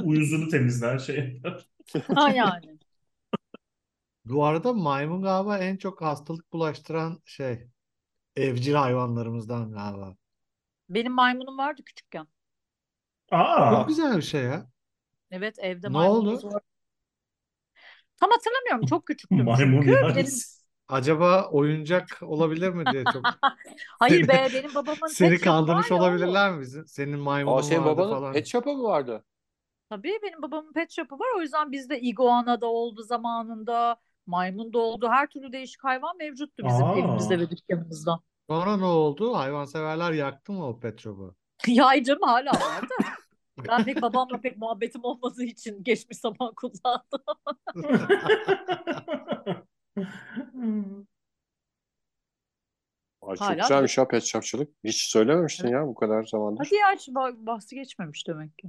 Uyuzunu 0.04 0.48
temizler 0.48 0.98
şey 0.98 1.16
yapar. 1.44 1.68
Ha 2.14 2.30
yani. 2.30 2.78
Bu 4.24 4.44
arada 4.44 4.72
maymun 4.72 5.22
galiba 5.22 5.58
en 5.58 5.76
çok 5.76 6.02
hastalık 6.02 6.52
bulaştıran 6.52 7.22
şey. 7.24 7.68
evcil 8.36 8.74
hayvanlarımızdan 8.74 9.72
galiba. 9.72 10.16
Benim 10.88 11.12
maymunum 11.12 11.58
vardı 11.58 11.82
küçükken. 11.84 12.26
Aa, 13.30 13.70
Çok 13.76 13.88
güzel 13.88 14.16
bir 14.16 14.22
şey 14.22 14.42
ya. 14.42 14.70
Evet 15.30 15.58
evde 15.58 15.86
Ne 15.86 15.90
maymunumuz 15.92 16.44
oldu? 16.44 16.54
var. 16.54 16.62
Tam 18.24 18.30
hatırlamıyorum. 18.30 18.86
Çok 18.86 19.06
küçüktüm 19.06 19.44
maymun 19.44 19.82
çünkü. 19.82 20.16
Benim... 20.16 20.30
Acaba 20.88 21.48
oyuncak 21.50 22.18
olabilir 22.22 22.68
mi 22.68 22.84
diye 22.92 23.04
çok 23.12 23.22
Hayır 23.98 24.28
be 24.28 24.48
benim 24.54 24.74
babamın 24.74 25.06
seni 25.08 25.38
kandırmış 25.38 25.92
olabilirler 25.92 26.52
mi 26.52 26.60
bizim? 26.60 26.86
Senin 26.86 27.18
maymunun 27.18 27.56
Aa 27.56 27.62
senin 27.62 27.84
vardı 27.84 27.96
babanın 27.96 28.14
falan. 28.14 28.32
pet 28.32 28.46
shop'u 28.46 28.76
mu 28.76 28.84
vardı? 28.84 29.24
Tabii 29.90 30.18
benim 30.22 30.42
babamın 30.42 30.72
pet 30.72 30.92
shop'u 30.92 31.18
var. 31.18 31.26
O 31.36 31.40
yüzden 31.40 31.72
bizde 31.72 32.00
iguana 32.00 32.60
da 32.60 32.66
oldu 32.66 33.02
zamanında. 33.02 33.96
Maymun 34.26 34.72
da 34.72 34.78
oldu. 34.78 35.08
Her 35.10 35.26
türlü 35.26 35.52
değişik 35.52 35.84
hayvan 35.84 36.16
mevcuttu 36.16 36.64
bizim 36.66 36.86
Aa. 36.86 36.96
evimizde 36.98 37.38
ve 37.38 37.50
dükkanımızda. 37.50 38.20
Sonra 38.50 38.76
ne 38.76 38.84
oldu? 38.84 39.36
Hayvanseverler 39.36 40.12
yaktı 40.12 40.52
mı 40.52 40.68
o 40.68 40.80
pet 40.80 41.00
shop'u? 41.00 41.36
Yaycım 41.66 42.18
hala 42.22 42.50
vardı. 42.50 42.94
Ben 43.58 43.84
pek 43.84 44.02
babamla 44.02 44.40
pek 44.40 44.56
muhabbetim 44.58 45.04
olmadığı 45.04 45.44
için 45.44 45.84
geçmiş 45.84 46.18
zaman 46.18 46.54
kullandım. 46.56 47.24
Ay, 53.22 53.36
çok 53.36 53.46
Hala 53.46 53.54
güzelmiş 53.54 53.98
ya 53.98 54.08
pet 54.08 54.24
shopçılık. 54.24 54.70
Hiç 54.84 55.02
söylememiştin 55.10 55.64
Evet. 55.64 55.72
ya 55.74 55.86
bu 55.86 55.94
kadar 55.94 56.22
zamandır. 56.24 56.64
Hadi 56.64 56.74
ya 56.74 56.92
hiç 56.96 57.08
bah- 57.08 57.46
bahsi 57.46 57.74
geçmemiş 57.76 58.28
demek 58.28 58.58
ki. 58.58 58.68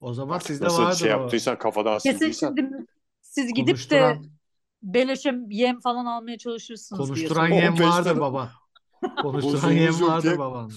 O 0.00 0.14
zaman 0.14 0.34
Artık 0.34 0.46
sizde 0.46 0.64
nasıl 0.64 0.92
şey 0.94 1.08
o 1.14 1.18
yaptıysan 1.18 1.58
kafadan 1.58 1.98
Kesin 1.98 2.18
sildiysen. 2.18 2.54
şimdi 2.56 2.86
siz 3.20 3.52
gidip 3.54 3.66
de 3.66 3.72
konuşturan, 3.72 4.30
beleşe 4.82 5.34
yem 5.48 5.80
falan 5.80 6.06
almaya 6.06 6.38
çalışırsınız 6.38 6.98
diye 7.00 7.06
konuşturan 7.28 7.46
soruyorum. 7.48 7.64
yem 7.64 7.72
15 7.72 7.86
vardır 7.86 8.04
tane 8.10 8.20
baba. 8.20 8.52
Konuşturan 9.22 9.72
yem 9.72 9.92
yok 9.92 10.10
vardır 10.10 10.22
diye 10.22 10.38
babanın. 10.38 10.72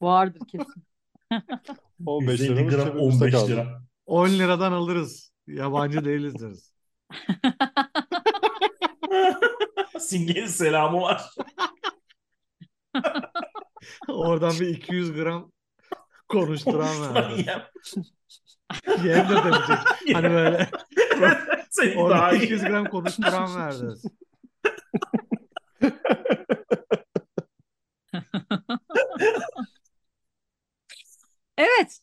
Vardır 0.00 0.40
kesin. 0.48 0.82
15 2.06 2.40
150 2.40 2.56
liramız 2.56 2.74
gram 2.74 2.86
cebimizde 2.86 3.24
15 3.24 3.32
kaldı. 3.34 3.52
lira. 3.52 3.82
10 4.06 4.28
liradan 4.28 4.72
alırız. 4.72 5.32
Yabancı 5.46 6.04
değiliz 6.04 6.34
deriz. 6.40 6.72
Simge'nin 9.98 10.46
selamı 10.46 11.00
var. 11.00 11.22
Oradan 14.08 14.52
bir 14.60 14.66
200 14.68 15.12
gram 15.12 15.52
konuşturan 16.28 17.14
verdi. 17.14 17.44
yem. 17.46 17.62
De 19.04 19.28
demeyecek. 19.28 19.78
Hani 20.14 20.30
böyle 20.30 20.70
Senin 21.70 21.96
oradan 21.96 22.18
daha 22.18 22.32
iyi. 22.32 22.42
200 22.42 22.62
gram 22.62 22.84
konuşturan 22.90 23.56
verdi. 23.56 23.84
Evet. 31.62 32.00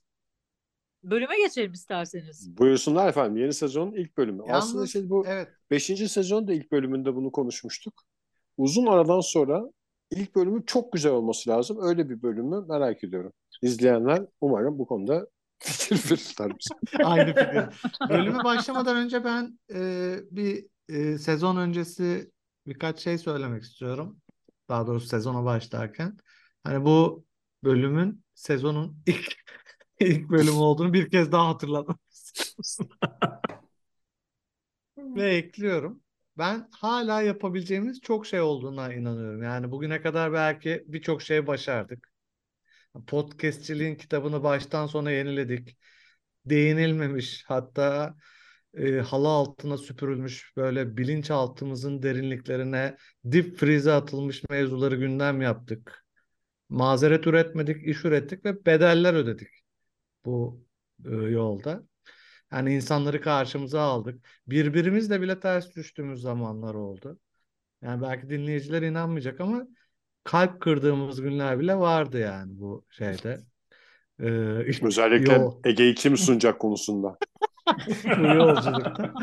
Bölüme 1.04 1.38
geçelim 1.38 1.72
isterseniz. 1.72 2.58
Buyursunlar 2.58 3.10
efendim. 3.10 3.38
Yeni 3.38 3.54
sezonun 3.54 3.94
ilk 3.94 4.18
bölümü. 4.18 4.44
Aslında 4.50 4.78
Yalnız 4.78 4.94
şey 4.94 5.10
bu 5.10 5.24
evet 5.28 5.48
5. 5.72 6.12
sezonun 6.12 6.48
da 6.48 6.54
ilk 6.54 6.72
bölümünde 6.72 7.16
bunu 7.16 7.32
konuşmuştuk. 7.32 7.94
Uzun 8.58 8.86
aradan 8.86 9.20
sonra 9.20 9.63
ilk 10.12 10.36
bölümü 10.36 10.66
çok 10.66 10.94
güzel 10.94 11.12
olması 11.12 11.50
lazım. 11.50 11.78
Öyle 11.82 12.10
bir 12.10 12.22
bölümü 12.22 12.66
merak 12.68 13.04
ediyorum. 13.04 13.34
İzleyenler 13.62 14.25
umarım 14.42 14.80
bu 14.80 14.88
konuda 14.88 15.28
fikir 15.60 16.12
verirler 16.12 16.58
bize. 16.60 17.04
aynı 17.04 17.34
fikir. 17.34 17.89
Bölümü 18.10 18.44
başlamadan 18.44 18.98
önce 18.98 19.24
ben 19.24 19.60
e, 19.74 20.16
bir 20.32 20.66
e, 20.89 21.18
sezon 21.18 21.58
öncesi 21.58 22.32
birkaç 22.68 23.00
şey 23.00 23.18
söylemek 23.18 23.63
istiyorum. 23.63 24.18
Daha 24.70 24.88
doğrusu 24.88 25.08
sezona 25.08 25.46
başlarken. 25.46 26.18
Hani 26.63 26.86
bu 26.86 27.25
bölümün 27.63 28.24
sezonun 28.36 29.04
ilk 29.06 29.36
ilk 30.00 30.30
bölümü 30.30 30.58
olduğunu 30.58 30.94
bir 30.94 31.12
kez 31.12 31.32
daha 31.32 31.48
hatırlatmak. 31.50 32.00
Ve 34.98 35.36
ekliyorum. 35.36 36.01
Ben 36.38 36.70
hala 36.72 37.22
yapabileceğimiz 37.22 38.01
çok 38.01 38.25
şey 38.28 38.42
olduğuna 38.42 38.94
inanıyorum. 38.94 39.44
Yani 39.44 39.72
bugüne 39.72 40.01
kadar 40.01 40.34
belki 40.34 40.84
birçok 40.88 41.22
şey 41.22 41.48
başardık. 41.48 42.10
Podcastçiliğin 43.08 43.96
kitabını 43.96 44.44
baştan 44.44 44.88
sona 44.88 45.12
yeniledik. 45.12 45.78
Değinilmemiş 46.46 47.44
hatta 47.48 48.16
e, 48.78 48.92
halı 49.00 49.28
altına 49.28 49.78
süpürülmüş 49.78 50.54
böyle 50.58 50.98
bilinçaltımızın 50.98 52.04
derinliklerine 52.04 52.98
dip 53.32 53.58
frize 53.58 53.92
atılmış 53.94 54.44
mevzuları 54.50 54.96
gündem 54.96 55.42
yaptık. 55.42 56.06
Mazeret 56.70 57.28
üretmedik, 57.28 57.88
iş 57.88 58.06
ürettik 58.06 58.46
ve 58.46 58.66
bedeller 58.66 59.14
ödedik 59.14 59.48
bu 60.26 60.64
e, 61.06 61.10
yolda. 61.10 61.84
Yani 62.52 62.76
insanları 62.76 63.22
karşımıza 63.22 63.82
aldık. 63.82 64.26
Birbirimizle 64.48 65.22
bile 65.22 65.40
ters 65.40 65.76
düştüğümüz 65.76 66.22
zamanlar 66.22 66.74
oldu. 66.74 67.20
Yani 67.82 68.02
belki 68.02 68.30
dinleyiciler 68.30 68.82
inanmayacak 68.82 69.42
ama 69.42 69.68
kalp 70.24 70.62
kırdığımız 70.62 71.22
günler 71.22 71.60
bile 71.60 71.76
vardı 71.76 72.20
yani 72.20 72.60
bu 72.60 72.86
şeyde. 72.90 73.40
Ee, 74.20 74.26
Özellikle 74.82 75.34
yol, 75.34 75.62
Ege'yi 75.64 75.96
kim 75.96 76.18
sunacak 76.18 76.60
konusunda. 76.60 77.18
bu 78.20 78.26
yolculukta. 78.26 79.14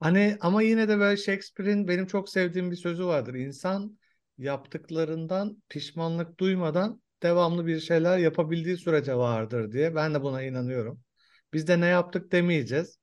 Hani 0.00 0.36
ama 0.40 0.62
yine 0.62 0.88
de 0.88 0.98
böyle 0.98 1.16
Shakespeare'in 1.16 1.88
benim 1.88 2.06
çok 2.06 2.28
sevdiğim 2.28 2.70
bir 2.70 2.76
sözü 2.76 3.06
vardır. 3.06 3.34
İnsan 3.34 3.98
yaptıklarından 4.38 5.62
pişmanlık 5.68 6.40
duymadan 6.40 7.02
devamlı 7.22 7.66
bir 7.66 7.80
şeyler 7.80 8.18
yapabildiği 8.18 8.76
sürece 8.76 9.14
vardır 9.14 9.72
diye. 9.72 9.94
Ben 9.94 10.14
de 10.14 10.22
buna 10.22 10.42
inanıyorum. 10.42 11.00
Biz 11.52 11.68
de 11.68 11.80
ne 11.80 11.86
yaptık 11.86 12.32
demeyeceğiz. 12.32 12.98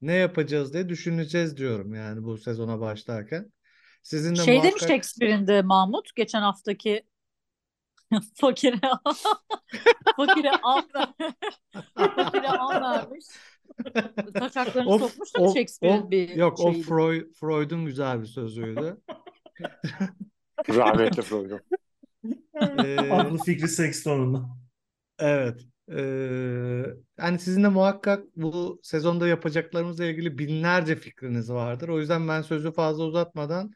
Ne 0.00 0.12
yapacağız 0.12 0.72
diye 0.72 0.88
düşüneceğiz 0.88 1.56
diyorum 1.56 1.94
yani 1.94 2.22
bu 2.22 2.38
sezona 2.38 2.80
başlarken. 2.80 3.52
Sizin 4.02 4.30
de 4.30 4.36
Şey 4.36 4.46
demiş 4.46 4.64
muhakkak 4.64 4.88
Shakespeare'in 4.88 5.46
de 5.46 5.62
Mahmut 5.62 6.16
geçen 6.16 6.40
haftaki 6.40 7.02
fakire 8.34 8.80
fakire 10.16 10.50
an 10.62 10.88
fakire 12.16 12.48
an 12.48 12.82
vermiş. 12.82 13.24
Taşaklarını 14.34 14.90
o, 14.90 14.98
sokmuş 14.98 15.28
o, 15.38 15.54
Shakespeare'in 15.54 16.02
o, 16.02 16.10
bir 16.10 16.28
yok 16.28 16.60
o 16.60 16.72
şeydi. 16.72 16.86
Freud, 16.86 17.34
Freud'un 17.34 17.86
güzel 17.86 18.20
bir 18.20 18.26
sözüydü. 18.26 18.96
Rahmetli 20.68 21.22
Freud'un. 21.22 21.60
Ee, 22.84 22.96
Aklı 23.10 23.38
fikri 23.38 23.68
seks 23.68 24.02
tonunda. 24.02 24.42
Evet. 25.18 25.60
Ee, 25.92 26.82
yani 27.18 27.38
sizin 27.38 27.64
de 27.64 27.68
muhakkak 27.68 28.24
bu 28.36 28.80
sezonda 28.82 29.28
yapacaklarımızla 29.28 30.04
ilgili 30.04 30.38
binlerce 30.38 30.96
fikriniz 30.96 31.52
vardır. 31.52 31.88
O 31.88 32.00
yüzden 32.00 32.28
ben 32.28 32.42
sözü 32.42 32.72
fazla 32.72 33.04
uzatmadan 33.04 33.70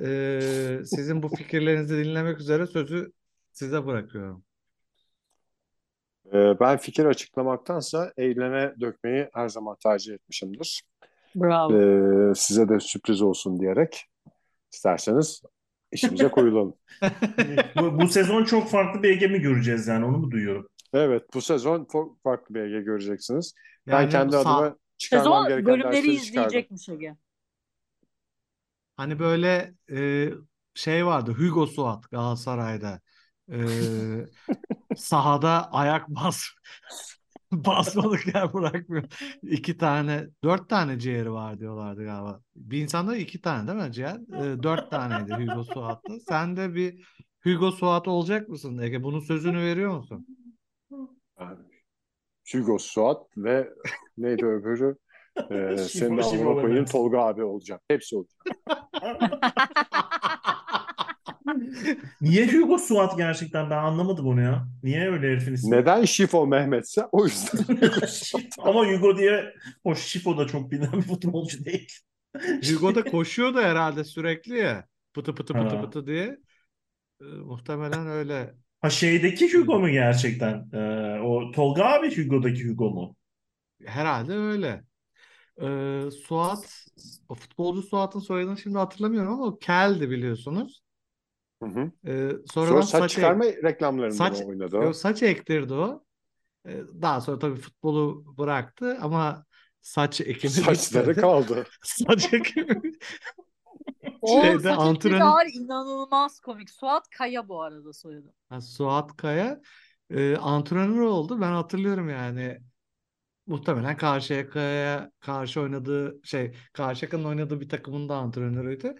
e, 0.00 0.40
sizin 0.84 1.22
bu 1.22 1.28
fikirlerinizi 1.28 2.04
dinlemek 2.04 2.40
üzere 2.40 2.66
sözü 2.66 3.12
size 3.52 3.86
bırakıyorum. 3.86 4.44
Ee, 6.32 6.60
ben 6.60 6.76
fikir 6.76 7.04
açıklamaktansa 7.04 8.12
eyleme 8.16 8.74
dökmeyi 8.80 9.28
her 9.34 9.48
zaman 9.48 9.76
tercih 9.82 10.14
etmişimdir. 10.14 10.82
Bravo. 11.34 11.72
Ee, 11.72 12.34
size 12.34 12.68
de 12.68 12.80
sürpriz 12.80 13.22
olsun 13.22 13.60
diyerek 13.60 14.04
isterseniz 14.72 15.42
işimize 15.92 16.28
koyulalım. 16.28 16.74
Bu, 17.76 17.98
bu 18.00 18.08
sezon 18.08 18.44
çok 18.44 18.70
farklı 18.70 19.02
bir 19.02 19.08
Ege 19.10 19.26
mi 19.26 19.40
göreceğiz 19.40 19.86
yani 19.88 20.04
onu 20.04 20.18
mu 20.18 20.30
duyuyorum? 20.30 20.68
Evet 20.94 21.22
bu 21.34 21.42
sezon 21.42 21.86
çok 21.92 22.22
farklı 22.22 22.54
bir 22.54 22.60
Ege 22.60 22.80
göreceksiniz. 22.82 23.54
Ben 23.90 24.08
Yani 24.08 24.08
kendi 24.08 24.36
sağ- 24.36 24.36
adıma 24.36 24.76
çıkarmam 24.98 25.46
Sezon 25.46 25.46
gereken 25.46 25.66
bölümleri 25.66 25.82
dersleri 25.82 26.20
çıkardım. 26.20 26.52
izleyecekmiş 26.54 26.88
Ege. 26.88 27.16
Hani 28.96 29.18
böyle 29.18 29.74
e, 29.92 30.28
şey 30.74 31.06
vardı 31.06 31.32
Hugo 31.32 31.66
Suat 31.66 32.10
Galatasaray'da 32.10 33.00
E, 33.52 33.58
sahada 34.94 35.72
ayak 35.72 36.08
bas 36.08 36.42
basmalık 37.66 38.34
yer 38.34 38.52
bırakmıyor. 38.52 39.04
İki 39.42 39.78
tane, 39.78 40.26
dört 40.44 40.68
tane 40.68 40.98
ciğeri 40.98 41.32
var 41.32 41.60
diyorlardı 41.60 42.04
galiba. 42.04 42.40
Bir 42.56 42.82
insanda 42.82 43.16
iki 43.16 43.40
tane 43.40 43.68
değil 43.68 43.88
mi 43.88 43.92
ciğer? 43.92 44.14
E, 44.14 44.62
dört 44.62 44.90
taneydi 44.90 45.32
Hugo 45.34 45.64
Suat'ta. 45.64 46.20
Sen 46.28 46.56
de 46.56 46.74
bir 46.74 47.06
Hugo 47.44 47.70
Suat 47.70 48.08
olacak 48.08 48.48
mısın 48.48 48.78
Ege? 48.78 49.02
Bunun 49.02 49.20
sözünü 49.20 49.58
veriyor 49.58 49.96
musun? 49.96 50.26
Hugo 52.52 52.78
Suat 52.78 53.26
ve 53.36 53.70
neydi 54.18 54.46
öbürü? 54.46 54.96
Ee, 55.50 55.76
senin 55.78 56.18
de. 56.18 56.84
Tolga 56.84 57.18
abi 57.18 57.44
olacak. 57.44 57.82
Hepsi 57.88 58.16
olacak. 58.16 58.46
Niye 62.20 62.46
Hugo 62.52 62.78
Suat 62.78 63.16
gerçekten 63.16 63.70
ben 63.70 63.76
anlamadım 63.76 64.26
onu 64.26 64.40
ya. 64.40 64.68
Niye 64.82 65.10
öyle 65.10 65.26
herifin 65.30 65.54
ismi? 65.54 65.76
Neden 65.76 66.04
Şifo 66.04 66.46
Mehmetse 66.46 67.02
o 67.12 67.24
yüzden. 67.24 67.64
Ama 68.58 68.86
Hugo 68.86 69.18
diye 69.18 69.54
hoş 69.82 69.98
Şifo 69.98 70.38
da 70.38 70.46
çok 70.46 70.70
bilinen 70.70 70.92
bir 70.92 71.02
futbolcu 71.02 71.64
değil. 71.64 71.88
Hugo 72.72 72.94
da 72.94 73.04
koşuyor 73.04 73.54
da 73.54 73.62
herhalde 73.62 74.04
sürekli 74.04 74.58
ya. 74.58 74.86
Pıtı 75.14 75.34
pıtı 75.34 75.54
pıtı 75.54 75.76
Ha. 75.76 75.80
pıtı 75.80 76.06
diye. 76.06 76.38
E, 77.20 77.24
muhtemelen 77.24 78.06
öyle. 78.06 78.54
Ha 78.80 78.90
şeydeki 78.90 79.54
Hugo 79.54 79.80
mu 79.80 79.88
gerçekten? 79.90 80.68
Ee, 80.72 81.20
o 81.20 81.50
Tolga 81.50 81.84
abi 81.84 82.16
Hugo'daki 82.16 82.68
Hugo 82.68 82.90
mu? 82.90 83.16
Herhalde 83.86 84.32
öyle. 84.32 84.84
E, 85.62 86.10
Suat, 86.10 86.86
o 87.28 87.34
futbolcu 87.34 87.82
Suat'ın 87.82 88.20
soyadını 88.20 88.58
şimdi 88.58 88.78
hatırlamıyorum 88.78 89.32
ama 89.32 89.44
o 89.44 89.58
Kel'di 89.58 90.10
biliyorsunuz. 90.10 90.81
Hı 91.62 91.66
hı. 91.66 91.90
E, 92.06 92.30
sonradan 92.46 92.80
Sonra 92.80 92.82
saç 92.82 93.00
saç 93.00 93.10
çıkarma 93.10 93.44
reklamlarında 93.44 94.14
saç 94.14 94.40
mı 94.40 94.46
oynadı 94.46 94.76
o? 94.78 94.92
saç 94.92 95.22
ektirdi 95.22 95.74
o. 95.74 96.04
E, 96.66 96.80
Daha 97.02 97.20
sonra 97.20 97.38
tabii 97.38 97.56
futbolu 97.56 98.24
bıraktı 98.38 98.98
ama 99.00 99.44
saç 99.80 100.20
ekimi 100.20 100.52
Saçları 100.52 101.06
bitmedi. 101.06 101.20
kaldı. 101.20 101.66
Saç 101.82 102.34
ekimi 102.34 102.82
O 104.22 104.40
şeyde 104.40 104.58
saç 104.58 104.78
antrenör 104.78 105.16
iktidar 105.16 105.46
inanılmaz 105.54 106.40
komik. 106.40 106.70
Suat 106.70 107.08
Kaya 107.10 107.48
bu 107.48 107.62
arada 107.62 107.92
soyadı. 107.92 108.32
Ha, 108.48 108.60
Suat 108.60 109.16
Kaya 109.16 109.60
e, 110.10 110.36
antrenör 110.36 111.00
oldu. 111.00 111.40
Ben 111.40 111.52
hatırlıyorum 111.52 112.08
yani. 112.08 112.58
Muhtemelen 113.46 113.96
Karşıyaka'ya 113.96 115.10
karşı 115.20 115.60
oynadığı 115.60 116.20
şey 116.24 116.54
Karşıyaka'nın 116.72 117.24
oynadığı 117.24 117.60
bir 117.60 117.68
takımın 117.68 118.08
da 118.08 118.16
antrenörüydü. 118.16 118.94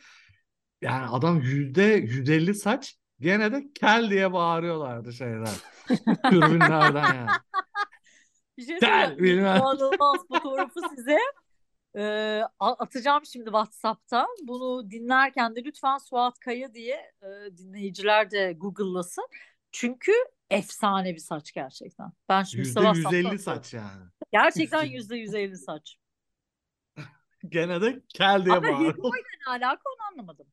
Yani 0.82 1.06
adam 1.06 1.40
yüzde 1.40 1.82
150 1.82 2.54
saç 2.54 2.96
gene 3.20 3.52
de 3.52 3.72
kel 3.74 4.10
diye 4.10 4.32
bağırıyorlardı 4.32 5.12
şeyler. 5.12 5.48
Tribünlerden 6.30 7.14
yani. 7.14 7.30
Bir 8.58 8.66
şey 8.66 8.78
söyleyeceğim. 8.80 9.18
bilmem. 9.18 9.56
İnanılmaz 9.56 10.28
fotoğrafı 10.28 10.80
size 10.96 11.18
e, 11.96 12.42
atacağım 12.60 13.26
şimdi 13.26 13.44
WhatsApp'ta. 13.44 14.26
Bunu 14.42 14.90
dinlerken 14.90 15.56
de 15.56 15.64
lütfen 15.64 15.98
Suat 15.98 16.38
Kaya 16.38 16.74
diye 16.74 17.12
e, 17.22 17.56
dinleyiciler 17.56 18.30
de 18.30 18.52
Google'lasın. 18.52 19.28
Çünkü 19.72 20.12
efsane 20.50 21.14
bir 21.14 21.18
saç 21.18 21.52
gerçekten. 21.52 22.12
Ben 22.28 22.42
şimdi 22.42 22.60
Yüzde 22.66 22.80
WhatsApp'ta 22.80 23.16
150 23.16 23.18
atıyorum. 23.18 23.38
saç 23.38 23.74
yani. 23.74 24.04
Gerçekten 24.32 24.84
yüzde 24.84 25.16
yüz 25.16 25.34
elli 25.34 25.56
saç. 25.56 25.96
Gene 27.48 27.80
de 27.80 28.02
kel 28.08 28.44
diye 28.44 28.54
Ama 28.56 28.68
bağırıyor. 28.68 28.94
Hugo 28.98 29.08
ile 29.08 29.38
ne 29.46 29.52
alaka 29.52 29.82
onu 29.90 30.06
anlamadım. 30.12 30.46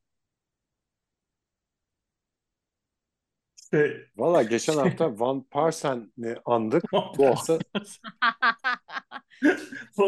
İşte 3.72 4.06
Valla 4.16 4.42
geçen 4.42 4.76
hafta 4.76 5.20
Van 5.20 5.42
Parsen'i 5.42 6.36
andık. 6.44 6.84
Bu 6.92 7.26
hafta 7.26 7.58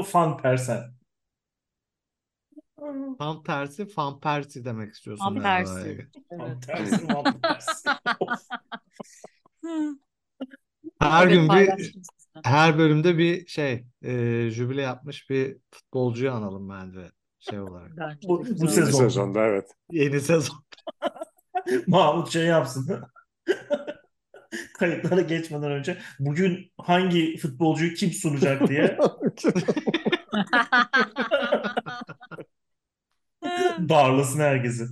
Fan 0.04 0.36
Persen. 0.36 0.82
Tam 3.18 3.42
tersi 3.42 3.86
Van 3.96 4.20
Persie 4.20 4.64
demek 4.64 4.92
istiyorsun 4.94 5.34
galiba. 5.34 5.74
tersi. 5.74 6.08
Fan 6.30 6.40
Evet. 6.40 6.66
Persen, 6.66 7.08
Van 7.14 7.40
Persen. 7.40 7.94
Of. 8.20 8.40
Her 10.98 11.26
gün 11.26 11.48
bir 11.48 11.94
her 12.44 12.78
bölümde 12.78 13.18
bir 13.18 13.46
şey 13.46 13.84
e, 14.02 14.12
jübile 14.50 14.82
yapmış 14.82 15.30
bir 15.30 15.56
futbolcuyu 15.70 16.32
analım 16.32 16.68
bence 16.68 17.10
şey 17.38 17.60
olarak. 17.60 17.90
Bence 17.96 18.28
Bu- 18.28 18.44
bu 18.60 18.68
sezon. 18.68 18.98
sezonda 18.98 19.44
evet. 19.44 19.70
Yeni 19.90 20.20
sezon. 20.20 20.64
Mahmut 21.86 22.30
şey 22.32 22.46
yapsın. 22.46 23.02
Kayıtlara 24.74 25.20
geçmeden 25.20 25.70
önce 25.72 25.98
bugün 26.18 26.72
hangi 26.78 27.36
futbolcuyu 27.38 27.94
kim 27.94 28.12
sunacak 28.12 28.68
diye 28.68 28.98
darlasın 33.88 34.40
herkesi. 34.40 34.84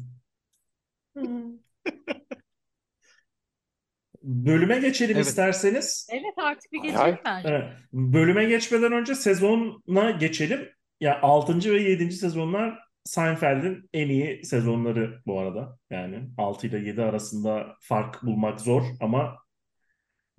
Bölüme 4.22 4.78
geçelim 4.78 5.16
Evet. 5.16 5.26
isterseniz. 5.26 6.08
Evet 6.12 6.34
artık 6.36 6.72
bir 6.72 6.82
geçelim 6.82 7.00
hay. 7.00 7.20
bence. 7.24 7.48
Evet. 7.48 7.64
Bölüme 7.92 8.44
geçmeden 8.44 8.92
önce 8.92 9.14
sezona 9.14 10.10
geçelim. 10.10 10.68
Ya 11.00 11.20
6. 11.22 11.72
ve 11.72 11.82
7. 11.82 12.16
sezonlar 12.16 12.89
Seinfeld'in 13.04 13.90
en 13.92 14.08
iyi 14.08 14.44
sezonları 14.44 15.22
bu 15.26 15.40
arada. 15.40 15.78
Yani 15.90 16.30
6 16.38 16.66
ile 16.66 16.78
7 16.78 17.02
arasında 17.02 17.76
fark 17.80 18.22
bulmak 18.22 18.60
zor 18.60 18.82
ama 19.00 19.36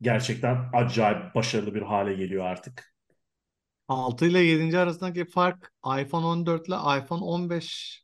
gerçekten 0.02 0.70
acayip 0.74 1.36
başarılı 1.36 1.76
bir 1.76 1.82
hale 1.82 2.14
geliyor 2.14 2.46
artık. 2.46 2.94
6 3.88 4.26
ile 4.26 4.40
7. 4.40 4.78
arasındaki 4.78 5.26
fark 5.26 5.74
iPhone 6.00 6.26
14 6.26 6.68
ile 6.68 6.76
iPhone 6.76 7.24
15 7.24 8.02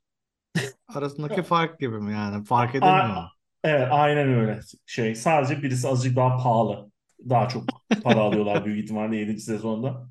arasındaki 0.87 1.43
fark 1.43 1.79
gibi 1.79 1.97
mi 1.99 2.13
yani? 2.13 2.45
Fark 2.45 2.75
edilmiyor 2.75 3.23
evet 3.63 3.87
aynen 3.91 4.27
öyle. 4.33 4.59
Şey 4.85 5.15
sadece 5.15 5.63
birisi 5.63 5.87
azıcık 5.87 6.15
daha 6.15 6.37
pahalı. 6.37 6.91
Daha 7.29 7.47
çok 7.49 7.63
para 8.01 8.21
alıyorlar 8.21 8.65
büyük 8.65 8.83
ihtimalle 8.83 9.15
7. 9.17 9.41
sezonda. 9.43 10.09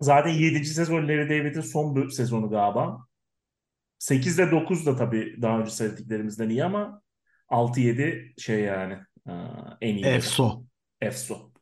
Zaten 0.00 0.30
7. 0.30 0.64
sezon 0.64 1.08
Larry 1.08 1.30
David'in 1.30 1.60
son 1.60 2.08
sezonu 2.08 2.50
galiba. 2.50 3.06
8 3.98 4.38
ile 4.38 4.50
9 4.50 4.86
da 4.86 4.96
tabii 4.96 5.42
daha 5.42 5.58
önce 5.60 5.70
söylediklerimizden 5.70 6.48
iyi 6.48 6.64
ama 6.64 7.02
6-7 7.48 8.40
şey 8.40 8.60
yani 8.60 8.98
e, 9.28 9.32
en 9.80 9.96
iyi. 9.96 10.04
Efso. 10.06 10.64
Efso. 11.00 11.52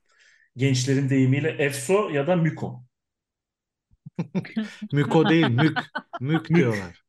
Gençlerin 0.56 1.10
deyimiyle 1.10 1.48
Efso 1.48 2.08
ya 2.08 2.26
da 2.26 2.36
Müko. 2.36 2.84
Müko 4.92 5.28
değil, 5.28 5.48
mük. 5.48 5.78
Mük 6.20 6.48
diyorlar. 6.48 7.02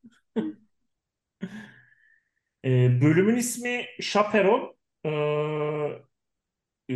E, 2.66 3.02
bölümün 3.02 3.36
ismi 3.36 3.86
Chaperon. 4.02 4.76
E, 5.06 5.10
e, 6.90 6.96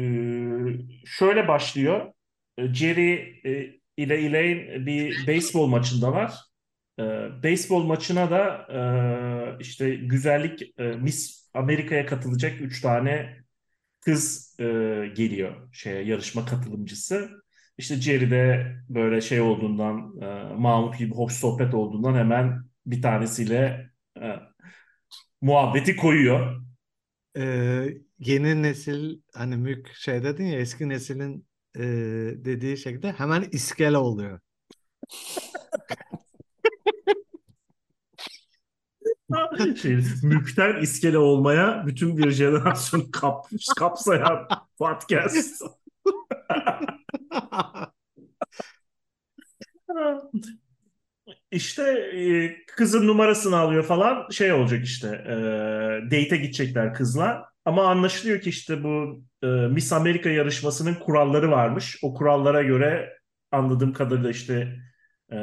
şöyle 1.05 1.47
başlıyor. 1.47 2.13
E, 2.57 2.73
Jerry 2.73 3.41
e, 3.45 3.76
ile 3.97 4.15
Elaine 4.15 4.85
bir 4.85 5.27
beyzbol 5.27 5.67
maçındalar. 5.67 6.33
E, 6.99 7.03
beyzbol 7.43 7.83
maçına 7.83 8.31
da 8.31 8.67
e, 9.59 9.61
işte 9.63 9.95
güzellik 9.95 10.79
e, 10.79 10.83
Miss 10.83 11.49
Amerika'ya 11.53 12.05
katılacak 12.05 12.61
3 12.61 12.81
tane 12.81 13.37
kız 14.01 14.55
e, 14.59 14.63
geliyor 15.15 15.69
şeye 15.73 16.03
yarışma 16.03 16.45
katılımcısı. 16.45 17.29
İşte 17.77 17.95
Jerry 17.95 18.31
de 18.31 18.75
böyle 18.89 19.21
şey 19.21 19.41
olduğundan 19.41 20.21
e, 20.21 20.53
Mahmut 20.53 20.97
gibi 20.97 21.13
hoş 21.15 21.33
sohbet 21.33 21.73
olduğundan 21.73 22.15
hemen 22.15 22.63
bir 22.85 23.01
tanesiyle 23.01 23.89
e, 24.21 24.35
muhabbeti 25.41 25.95
koyuyor. 25.95 26.61
Ee, 27.37 27.87
yeni 28.19 28.63
nesil 28.63 29.21
hani 29.33 29.57
mük 29.57 29.93
şey 29.93 30.23
dedin 30.23 30.45
ya 30.45 30.59
eski 30.59 30.89
neslin 30.89 31.47
e, 31.75 31.81
dediği 32.45 32.77
şekilde 32.77 33.11
hemen 33.11 33.41
iskele 33.51 33.97
oluyor. 33.97 34.39
şey, 39.81 39.99
mülkten 40.23 40.81
iskele 40.81 41.17
olmaya 41.17 41.83
bütün 41.87 42.17
bir 42.17 42.31
jenerasyonu 42.31 43.11
kapmış, 43.11 43.65
kapsayan 43.77 44.47
podcast. 44.79 45.63
İşte 51.51 51.83
e, 51.91 52.55
kızın 52.65 53.07
numarasını 53.07 53.57
alıyor 53.57 53.83
falan 53.83 54.29
şey 54.29 54.53
olacak 54.53 54.85
işte 54.85 55.07
e, 55.07 55.35
date'e 56.05 56.37
gidecekler 56.37 56.93
kızla 56.93 57.49
ama 57.67 57.87
anlaşılıyor 57.89 58.41
ki 58.41 58.49
işte 58.49 58.83
bu 58.83 59.23
e, 59.43 59.47
Miss 59.47 59.93
Amerika 59.93 60.29
yarışmasının 60.29 60.93
kuralları 60.95 61.51
varmış. 61.51 61.97
O 62.03 62.13
kurallara 62.13 62.61
göre 62.63 63.13
anladığım 63.51 63.93
kadarıyla 63.93 64.29
işte 64.29 64.75
e, 65.31 65.35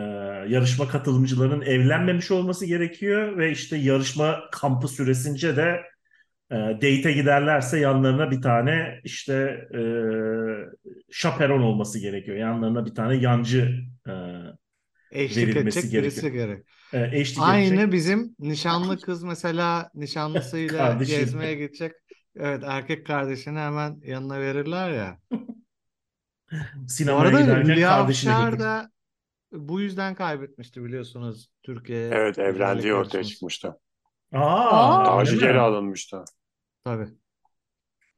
yarışma 0.48 0.88
katılımcılarının 0.88 1.62
evlenmemiş 1.62 2.30
olması 2.30 2.66
gerekiyor 2.66 3.38
ve 3.38 3.50
işte 3.50 3.76
yarışma 3.76 4.40
kampı 4.52 4.88
süresince 4.88 5.56
de 5.56 5.82
e, 6.50 6.54
date'e 6.54 7.12
giderlerse 7.12 7.78
yanlarına 7.80 8.30
bir 8.30 8.42
tane 8.42 9.00
işte 9.04 9.34
e, 9.74 9.80
şaperon 11.10 11.62
olması 11.62 11.98
gerekiyor. 11.98 12.36
Yanlarına 12.36 12.86
bir 12.86 12.94
tane 12.94 13.16
yancı 13.16 13.80
e, 14.08 14.12
Eşlik 15.12 15.48
Verilmesi 15.48 15.78
edecek 15.78 16.02
birisi 16.02 16.20
gerekiyor. 16.20 16.46
gerek. 16.48 16.66
e, 16.92 17.20
eşlik 17.20 17.38
Aynı 17.42 17.74
edecek. 17.74 17.92
bizim 17.92 18.36
nişanlı 18.38 19.00
kız 19.00 19.22
mesela 19.22 19.90
nişanlısıyla 19.94 20.92
gezmeye 21.06 21.54
gidecek. 21.54 21.92
Evet 22.36 22.62
erkek 22.66 23.06
kardeşini 23.06 23.58
hemen 23.58 24.00
yanına 24.04 24.40
verirler 24.40 24.90
ya. 24.90 25.18
Bu 26.74 26.88
Sinemaya 26.88 27.18
arada 27.28 27.40
giderken 27.40 27.64
Hülya 27.64 27.88
kardeşine 27.88 28.32
Avşar 28.32 28.58
da 28.60 28.90
bu 29.52 29.80
yüzden 29.80 30.14
kaybetmişti 30.14 30.84
biliyorsunuz 30.84 31.50
Türkiye 31.62 32.08
Evet 32.10 32.38
evlendiği 32.38 32.94
ortaya 32.94 33.24
çıkmıştı. 33.24 33.80
Aa, 34.32 35.02
Aa. 35.02 35.04
Tacı 35.04 35.36
öyle 35.36 35.36
mi? 35.36 35.40
geri 35.40 35.60
alınmıştı. 35.60 36.24
Tabii. 36.84 37.08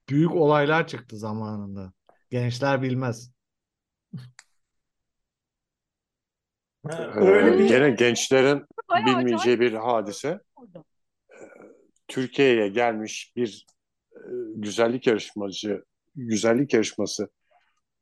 Büyük 0.08 0.32
olaylar 0.34 0.86
çıktı 0.88 1.16
zamanında. 1.16 1.92
Gençler 2.30 2.82
bilmez. 2.82 3.32
Ha, 6.86 7.12
Ee, 7.16 7.20
Öyle 7.20 7.58
bir 7.58 7.68
gene 7.68 7.90
gençlerin 7.90 8.64
Bayağı 8.88 9.06
bilmeyeceği 9.06 9.60
bir 9.60 9.72
hadise. 9.72 10.40
Orada. 10.56 10.84
Türkiye'ye 12.08 12.68
gelmiş 12.68 13.32
bir 13.36 13.66
güzellik 14.56 15.06
yarışmacı, 15.06 15.84
güzellik 16.16 16.74
yarışması 16.74 17.28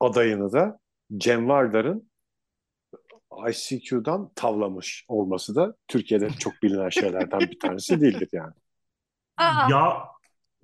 adayını 0.01 0.53
da 0.53 0.79
Cem 1.17 1.49
Vardar'ın 1.49 2.11
ICQ'dan 3.49 4.31
tavlamış 4.35 5.05
olması 5.09 5.55
da 5.55 5.75
Türkiye'de 5.89 6.29
çok 6.39 6.63
bilinen 6.63 6.89
şeylerden 6.89 7.41
bir 7.41 7.59
tanesi 7.59 8.01
değildir 8.01 8.29
yani. 8.33 8.53
Aa, 9.37 9.69
Ya 9.71 10.05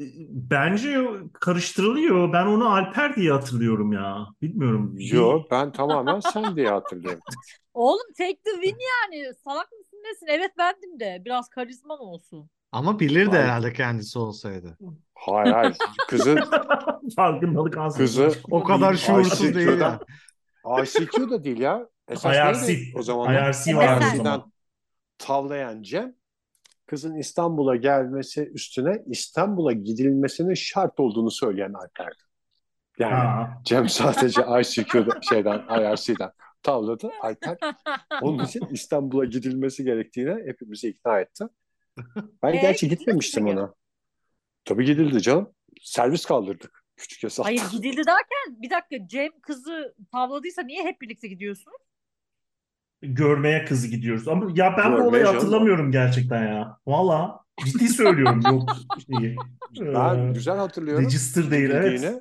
e, 0.01 0.05
bence 0.29 0.97
karıştırılıyor. 1.33 2.33
Ben 2.33 2.47
onu 2.47 2.69
Alper 2.75 3.17
diye 3.17 3.33
hatırlıyorum 3.33 3.93
ya. 3.93 4.27
Bilmiyorum. 4.43 4.97
Yo 4.99 5.43
ben 5.51 5.73
tamamen 5.73 6.21
sen 6.21 6.57
diye 6.57 6.69
hatırlıyorum. 6.71 7.23
oğlum 7.75 8.13
take 8.19 8.37
the 8.45 8.51
win 8.51 8.77
yani. 8.79 9.35
Salak 9.45 9.73
mısın 9.73 9.99
nesin? 10.05 10.27
Evet 10.27 10.51
bendim 10.59 11.01
de. 11.01 11.23
Biraz 11.25 11.49
karizman 11.49 11.99
olsun. 12.01 12.51
Ama 12.73 13.01
bilirdi 13.01 13.31
Hayır. 13.31 13.45
herhalde 13.45 13.73
kendisi 13.73 14.19
olsaydı. 14.19 14.79
Hayır 15.15 15.53
hayır. 15.53 15.77
Kızı, 16.09 16.39
Farkındalık 17.17 17.79
az. 17.79 17.97
kızı 17.97 18.33
O 18.51 18.65
kadar 18.65 18.95
şuursuz 18.95 19.55
değil 19.55 19.81
ya. 19.81 20.01
ICQ 20.83 21.31
da 21.31 21.45
değil 21.45 21.59
ya. 21.61 21.87
Esas 22.09 22.37
IRC. 22.37 22.67
neydi 22.67 22.93
o 22.99 23.03
zamanlar? 23.03 23.49
IRC 23.49 23.77
vardı 23.77 24.05
o 24.15 24.17
zaman. 24.17 24.53
tavlayan 25.19 25.83
Cem 25.83 26.15
kızın 26.87 27.15
İstanbul'a 27.15 27.77
gelmesi 27.77 28.51
üstüne 28.55 29.03
İstanbul'a 29.07 29.73
gidilmesinin 29.73 30.55
şart 30.55 31.01
olduğunu 31.01 31.31
söyleyen 31.31 31.73
Alper'di. 31.73 32.23
Yani 32.99 33.15
Ha. 33.15 33.61
Cem 33.65 33.89
sadece 33.89 34.41
ICQ'da 34.61 35.21
şeyden 35.29 35.59
IRC'den 35.59 36.31
tavladı. 36.63 37.11
Alper 37.23 37.59
onun 38.23 38.45
için 38.45 38.67
İstanbul'a 38.71 39.25
gidilmesi 39.25 39.85
gerektiğine 39.85 40.37
hepimizi 40.47 40.89
ikna 40.89 41.21
etti. 41.21 41.45
Ben 42.43 42.53
Ee, 42.53 42.61
gerçi 42.61 42.87
mi 42.87 42.91
gitmemiştim 42.91 43.45
peki? 43.45 43.59
ona. 43.59 43.75
Tabii 44.65 44.85
gidildi 44.85 45.23
canım. 45.23 45.53
Servis 45.83 46.25
kaldırdık. 46.25 46.85
Küçük 46.97 47.23
hesap. 47.23 47.47
Hayır 47.47 47.63
gidildi 47.73 47.97
derken 48.07 48.63
bir 48.63 48.71
dakika 48.71 49.09
Cem 49.09 49.41
kızı 49.43 49.95
tavladıysa 50.13 50.63
niye 50.63 50.85
hep 50.85 51.01
birlikte 51.01 51.29
gidiyorsun? 51.29 51.73
Görmeye 53.03 53.65
kızı 53.65 53.89
gidiyoruz. 53.89 54.29
Ama 54.29 54.51
ya 54.55 54.75
ben 54.79 54.93
bu 54.93 54.97
Görmeye 54.97 55.09
olayı 55.09 55.25
canım. 55.25 55.37
hatırlamıyorum 55.39 55.93
gerçekten 55.93 56.47
ya. 56.47 56.79
Valla 56.87 57.41
ciddi 57.65 57.89
söylüyorum 57.89 58.41
yok 58.45 58.71
şeyi. 59.19 59.37
Ben 59.81 60.29
Ee, 60.29 60.33
güzel 60.33 60.57
hatırlıyorum. 60.57 61.05
Register 61.05 61.51
değil 61.51 61.71
evet. 61.71 61.93
Gidildiğini. 61.93 62.21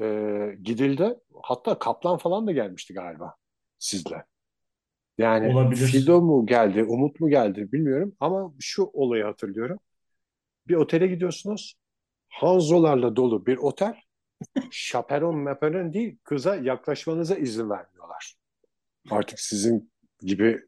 Ee, 0.00 0.56
gidildi. 0.62 1.14
Hatta 1.42 1.78
Kaplan 1.78 2.18
falan 2.18 2.46
da 2.46 2.52
gelmişti 2.52 2.94
galiba 2.94 3.34
sizle. 3.78 4.24
Yani 5.18 5.48
Olabilir. 5.48 5.86
Fido 5.86 6.20
mu 6.20 6.46
geldi, 6.46 6.84
Umut 6.84 7.20
mu 7.20 7.28
geldi 7.28 7.72
bilmiyorum 7.72 8.16
ama 8.20 8.52
şu 8.60 8.90
olayı 8.92 9.24
hatırlıyorum. 9.24 9.78
Bir 10.68 10.74
otele 10.74 11.06
gidiyorsunuz. 11.06 11.74
Hanzolarla 12.28 13.16
dolu 13.16 13.46
bir 13.46 13.56
otel. 13.56 13.94
Şaperon 14.70 15.36
meperon 15.36 15.92
değil, 15.92 16.18
kıza 16.24 16.56
yaklaşmanıza 16.56 17.34
izin 17.34 17.70
vermiyorlar. 17.70 18.34
Artık 19.10 19.40
sizin 19.40 19.92
gibi 20.20 20.60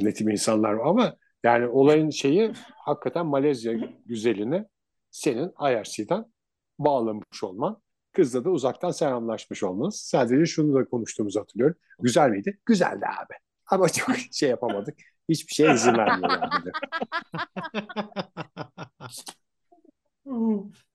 netim 0.00 0.28
insanlar 0.28 0.72
var 0.72 0.86
ama 0.86 1.16
yani 1.44 1.66
olayın 1.66 2.10
şeyi 2.10 2.52
hakikaten 2.74 3.26
Malezya 3.26 3.72
güzelini 4.06 4.64
senin 5.10 5.52
IRC'den 5.70 6.32
bağlamış 6.78 7.42
olman. 7.44 7.82
Kızla 8.12 8.44
da 8.44 8.50
uzaktan 8.50 8.90
selamlaşmış 8.90 9.62
olmanız. 9.62 9.96
Sadece 9.96 10.46
şunu 10.46 10.74
da 10.74 10.84
konuştuğumuzu 10.84 11.40
hatırlıyorum. 11.40 11.76
Güzel 12.00 12.30
miydi? 12.30 12.58
Güzeldi 12.66 13.04
abi. 13.06 13.34
Ama 13.72 13.88
çok 13.88 14.16
şey 14.32 14.48
yapamadık. 14.48 14.98
Hiçbir 15.28 15.54
şeye 15.54 15.74
izin 15.74 15.92
vermiyorlar. 15.98 16.50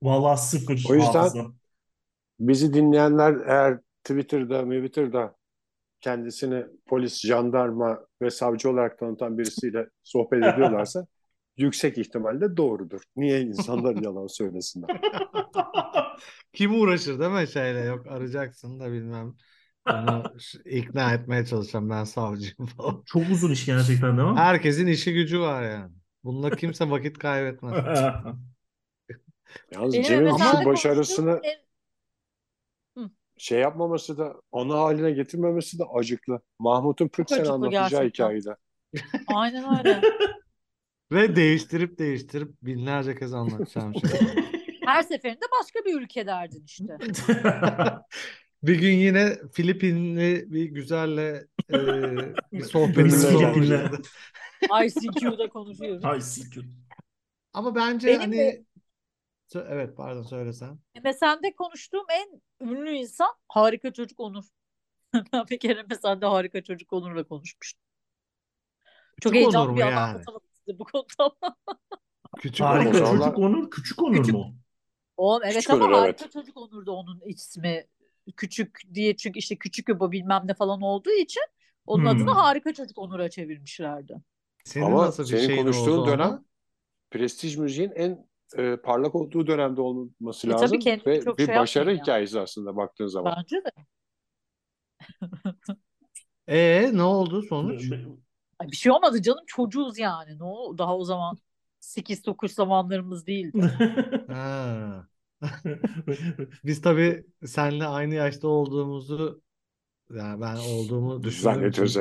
Valla 0.02 0.38
sıfır 0.38 0.86
O 0.90 0.96
yüzden- 0.96 1.14
hafıza. 1.14 1.46
Bizi 2.40 2.74
dinleyenler 2.74 3.36
eğer 3.48 3.80
Twitter'da, 4.04 4.64
Twitter'da 4.64 5.36
kendisini 6.02 6.66
polis, 6.86 7.22
jandarma 7.26 8.00
ve 8.22 8.30
savcı 8.30 8.70
olarak 8.70 9.00
tanıtan 9.00 9.38
birisiyle 9.38 9.90
sohbet 10.04 10.44
ediyorlarsa 10.44 11.08
yüksek 11.58 11.98
ihtimalle 11.98 12.58
doğrudur. 12.58 13.02
Niye 13.16 13.42
insanlar 13.42 13.96
yalan 13.96 14.28
söylesinler? 14.28 15.02
Kim 16.54 16.82
uğraşır 16.82 17.20
değil 17.20 17.32
mi 17.32 17.48
şeyle 17.48 17.80
yok 17.80 18.08
arayacaksın 18.08 18.80
da 18.80 18.92
bilmem. 18.92 19.36
Onu 19.94 20.40
ş- 20.40 20.60
ikna 20.66 21.14
etmeye 21.14 21.46
çalışacağım 21.46 21.90
ben 21.90 22.04
savcıyım 22.04 22.66
falan. 22.78 23.04
Çok 23.06 23.24
uzun 23.32 23.52
iş 23.52 23.66
gerçekten 23.66 24.18
değil 24.18 24.30
mi? 24.30 24.38
Herkesin 24.38 24.88
işi 24.88 25.14
gücü 25.14 25.40
var 25.40 25.64
yani. 25.64 25.92
Bununla 26.24 26.50
kimse 26.56 26.90
vakit 26.90 27.18
kaybetmez. 27.18 27.74
Yalnız 29.72 29.94
Benim 29.94 30.04
Cem'in 30.04 30.38
şu 30.38 30.66
başarısını 30.66 31.26
konuştuğum 31.26 31.50
en- 31.50 31.68
şey 33.38 33.60
yapmaması 33.60 34.18
da, 34.18 34.36
ana 34.52 34.78
haline 34.80 35.12
getirmemesi 35.12 35.80
de 35.80 35.84
acıklı. 35.96 36.42
Mahmut'un 36.60 37.08
40 37.08 37.30
sene 37.30 37.40
acıklı 37.40 37.54
anlatacağı 37.54 37.90
gerçekten. 37.90 38.10
hikayede. 38.10 38.56
Aynen 39.28 39.78
öyle. 39.80 40.02
Ve 41.12 41.36
değiştirip 41.36 42.00
değiştirip 42.00 42.52
binlerce 42.62 43.16
kez 43.16 43.34
anlatacağım 43.34 43.94
şey. 43.96 44.20
Her 44.86 45.04
seferinde 45.04 45.46
başka 45.62 45.80
bir 45.86 46.02
ülke 46.02 46.26
derdin 46.26 46.64
işte. 46.66 46.98
Bir 48.64 48.80
gün 48.80 48.94
yine 48.96 49.38
Filipinli 49.54 50.46
bir 50.52 50.66
güzelle 50.66 51.48
e, 51.70 51.78
bir 52.52 52.62
sohbetimiz 52.64 53.28
Filipinli. 53.28 53.76
olmuştu. 53.78 54.02
ICQ'da 54.86 55.50
konuşuyoruz. 55.50 56.24
Siktir. 56.34 56.66
Ama 57.54 57.76
bence 57.76 58.08
Benim 58.08 58.20
hani 58.20 58.38
de- 58.38 58.66
evet 59.68 59.98
pardon 59.98 60.24
söylesen. 60.24 60.80
MSN'de 61.06 61.56
konuştuğum 61.56 62.06
en 62.12 62.42
ünlü 62.68 62.92
insan 62.92 63.34
Harika 63.48 63.94
Çocuk 63.94 64.20
Onur. 64.20 64.44
ben 65.34 65.46
bir 65.50 65.60
kere 65.60 65.84
MSN'de 65.84 66.26
Harika 66.26 66.64
Çocuk 66.64 66.94
Onur'la 66.94 67.24
konuşmuştum. 67.24 67.82
Çok 69.22 69.34
Küçük 69.34 69.36
heyecanlı 69.36 69.76
bir 69.76 69.82
an 69.82 69.90
yani? 69.92 70.00
anlatamadım 70.00 70.48
size 70.54 70.80
bu 70.80 70.84
konuda. 70.84 71.36
Küçük 72.38 72.66
Harika 72.66 72.90
Onur. 72.90 73.18
Çocuk 73.20 73.38
Onur, 73.38 73.70
küçük 73.72 74.04
Onur 74.04 74.18
Küçük- 74.18 74.34
mu? 74.36 74.56
Oğlum 75.18 75.42
evet 75.44 75.56
Küçük 75.56 75.70
ama 75.72 75.86
Onur, 75.86 75.94
Harika 75.94 76.24
evet. 76.24 76.34
Çocuk 76.34 76.58
Onur 76.58 76.86
da 76.86 76.92
onun 76.92 77.22
ismi. 77.26 77.88
Küçük 78.38 78.82
diye 78.94 79.16
çünkü 79.18 79.40
işte 79.40 79.56
küçük 79.56 79.90
öba 79.90 80.12
bilmem 80.12 80.42
ne 80.46 80.54
falan 80.54 80.82
olduğu 80.82 81.12
için 81.12 81.42
onun 81.86 82.04
Hmm. 82.04 82.08
adını 82.08 82.32
Harika 82.32 82.74
Çocuk 82.74 82.98
Onur'a 82.98 83.30
çevirmişlerdi. 83.30 84.16
Senin 84.64 84.86
Ama 84.86 85.06
nasıl 85.06 85.24
bir 85.24 85.38
senin 85.38 85.50
konuştuğun 85.58 86.06
dönem 86.06 86.46
prestij 87.12 87.58
müziğin 87.58 87.92
en 87.96 88.28
e, 88.58 88.78
parlak 88.78 89.16
olduğu 89.16 89.48
dönemde 89.48 89.82
olması 89.82 90.48
E, 90.48 90.56
tabii 90.56 90.56
lazım 90.62 90.80
kendini 90.80 91.06
ve 91.08 91.20
çok 91.20 91.40
bir 91.40 91.44
şey 91.44 91.56
başarı 91.56 91.86
yapmayın 91.90 91.96
ya. 91.96 92.04
hikayesi 92.04 92.40
aslında 92.40 92.76
baktığın 92.78 93.08
zaman. 93.08 93.38
Bence 93.38 93.64
de. 93.66 93.72
E 96.48 96.92
ne 96.94 97.04
oldu 97.04 97.42
sonuç? 97.42 97.96
Ay, 98.60 98.68
bir 98.72 98.76
şey 98.78 98.92
olmadı 98.92 99.22
canım 99.22 99.44
çocuğuz 99.48 99.98
yani. 100.00 100.40
Ne 100.40 100.44
o 100.44 100.78
daha 100.78 100.98
o 100.98 101.04
zaman 101.04 101.38
8-9 101.80 102.54
zamanlarımız 102.54 103.28
değildi. 103.28 103.72
Ha. 104.28 105.08
Biz 106.66 106.82
tabii 106.82 107.26
seninle 107.46 107.86
aynı 107.86 108.16
yaşta 108.16 108.48
olduğumuzu 108.48 109.42
yani 110.16 110.42
ben 110.42 110.56
olduğumu 110.56 111.24
düşündüğüm 111.24 111.44
Zannediyoruz 111.54 111.98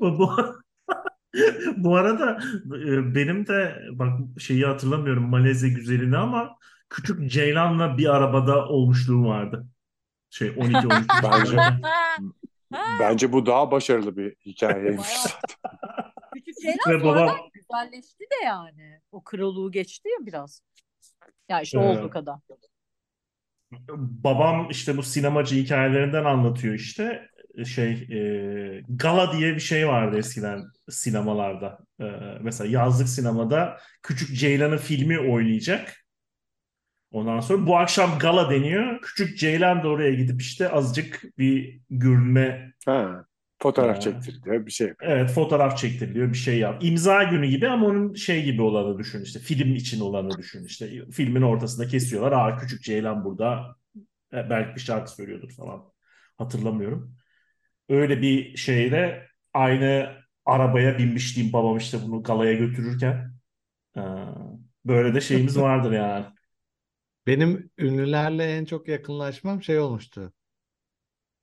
bu, 0.00 0.30
bu 1.76 1.96
arada 1.96 2.38
e, 2.66 3.14
benim 3.14 3.46
de 3.46 3.82
bak 3.92 4.20
şeyi 4.40 4.64
hatırlamıyorum 4.66 5.28
Malezya 5.28 5.68
güzelini 5.68 6.16
ama 6.16 6.56
küçük 6.88 7.30
Ceylan'la 7.30 7.98
bir 7.98 8.14
arabada 8.14 8.68
olmuşluğum 8.68 9.26
vardı. 9.26 9.66
Şey 10.30 10.48
12-13 10.48 11.04
Bence- 11.22 11.56
Ha, 12.72 12.96
Bence 13.00 13.32
bu 13.32 13.46
daha 13.46 13.70
başarılı 13.70 14.16
bir 14.16 14.34
hikayeymiş. 14.46 15.08
Bayağı. 15.64 16.12
Küçük 16.34 16.54
şeyler 16.62 16.76
Ve 16.78 17.00
sonradan 17.00 17.04
babam 17.04 17.36
güzelleşti 17.70 18.24
de 18.24 18.44
yani. 18.44 19.00
O 19.12 19.24
krallığı 19.24 19.70
geçti 19.72 20.08
ya 20.08 20.26
biraz. 20.26 20.62
Ya 21.48 21.60
işte 21.60 21.78
Evet. 21.80 21.98
olduğu 21.98 22.10
kadar. 22.10 22.38
babam 23.98 24.70
işte 24.70 24.96
bu 24.96 25.02
sinemacı 25.02 25.56
hikayelerinden 25.56 26.24
anlatıyor 26.24 26.74
işte 26.74 27.28
şey 27.66 27.92
e, 27.92 28.82
gala 28.88 29.38
diye 29.38 29.54
bir 29.54 29.60
şey 29.60 29.88
vardı 29.88 30.18
eskiden 30.18 30.62
sinemalarda. 30.90 31.78
E, 32.00 32.04
mesela 32.40 32.70
yazlık 32.70 33.08
sinemada 33.08 33.78
Küçük 34.02 34.36
Ceylan'ın 34.36 34.76
filmi 34.76 35.18
oynayacak. 35.20 36.04
Ondan 37.10 37.40
sonra 37.40 37.66
bu 37.66 37.76
akşam 37.78 38.18
gala 38.18 38.50
deniyor. 38.50 39.00
Küçük 39.02 39.38
Ceylan 39.38 39.82
da 39.82 39.88
oraya 39.88 40.14
gidip 40.14 40.40
işte 40.40 40.68
azıcık 40.70 41.22
bir 41.38 41.80
gülme 41.90 42.72
ha, 42.86 43.24
fotoğraf 43.64 43.96
Ha. 43.96 44.00
çektiriliyor 44.00 44.66
bir 44.66 44.70
şey. 44.70 44.92
Evet 45.00 45.30
fotoğraf 45.30 45.78
çektiriliyor 45.78 46.28
bir 46.28 46.38
şey 46.38 46.58
yap. 46.58 46.84
İmza 46.84 47.22
günü 47.22 47.46
gibi 47.46 47.68
ama 47.68 47.86
onun 47.86 48.14
şey 48.14 48.44
gibi 48.44 48.62
olanı 48.62 48.98
düşün 48.98 49.22
işte 49.22 49.38
film 49.38 49.74
için 49.74 50.00
olanı 50.00 50.38
düşün 50.38 50.64
işte 50.64 51.10
filmin 51.12 51.42
ortasında 51.42 51.88
kesiyorlar. 51.88 52.32
Aa 52.32 52.56
küçük 52.56 52.82
Ceylan 52.84 53.24
burada 53.24 53.76
E, 54.34 54.50
belki 54.50 54.76
bir 54.76 54.80
şarkı 54.80 55.12
söylüyordur 55.12 55.50
falan 55.52 55.84
hatırlamıyorum. 56.38 57.16
Öyle 57.88 58.22
bir 58.22 58.56
şeyde 58.58 59.28
aynı 59.54 60.08
arabaya 60.46 60.98
binmişliğim 60.98 61.52
babam 61.52 61.76
işte 61.78 61.98
bunu 62.02 62.22
galaya 62.22 62.54
götürürken. 62.54 63.34
Ee, 63.98 64.00
böyle 64.86 65.14
de 65.14 65.20
şeyimiz 65.20 65.58
vardır 65.60 65.92
yani. 65.92 66.26
Benim 67.26 67.70
ünlülerle 67.78 68.44
en 68.56 68.64
çok 68.64 68.88
yakınlaşmam 68.88 69.62
şey 69.62 69.78
olmuştu. 69.78 70.32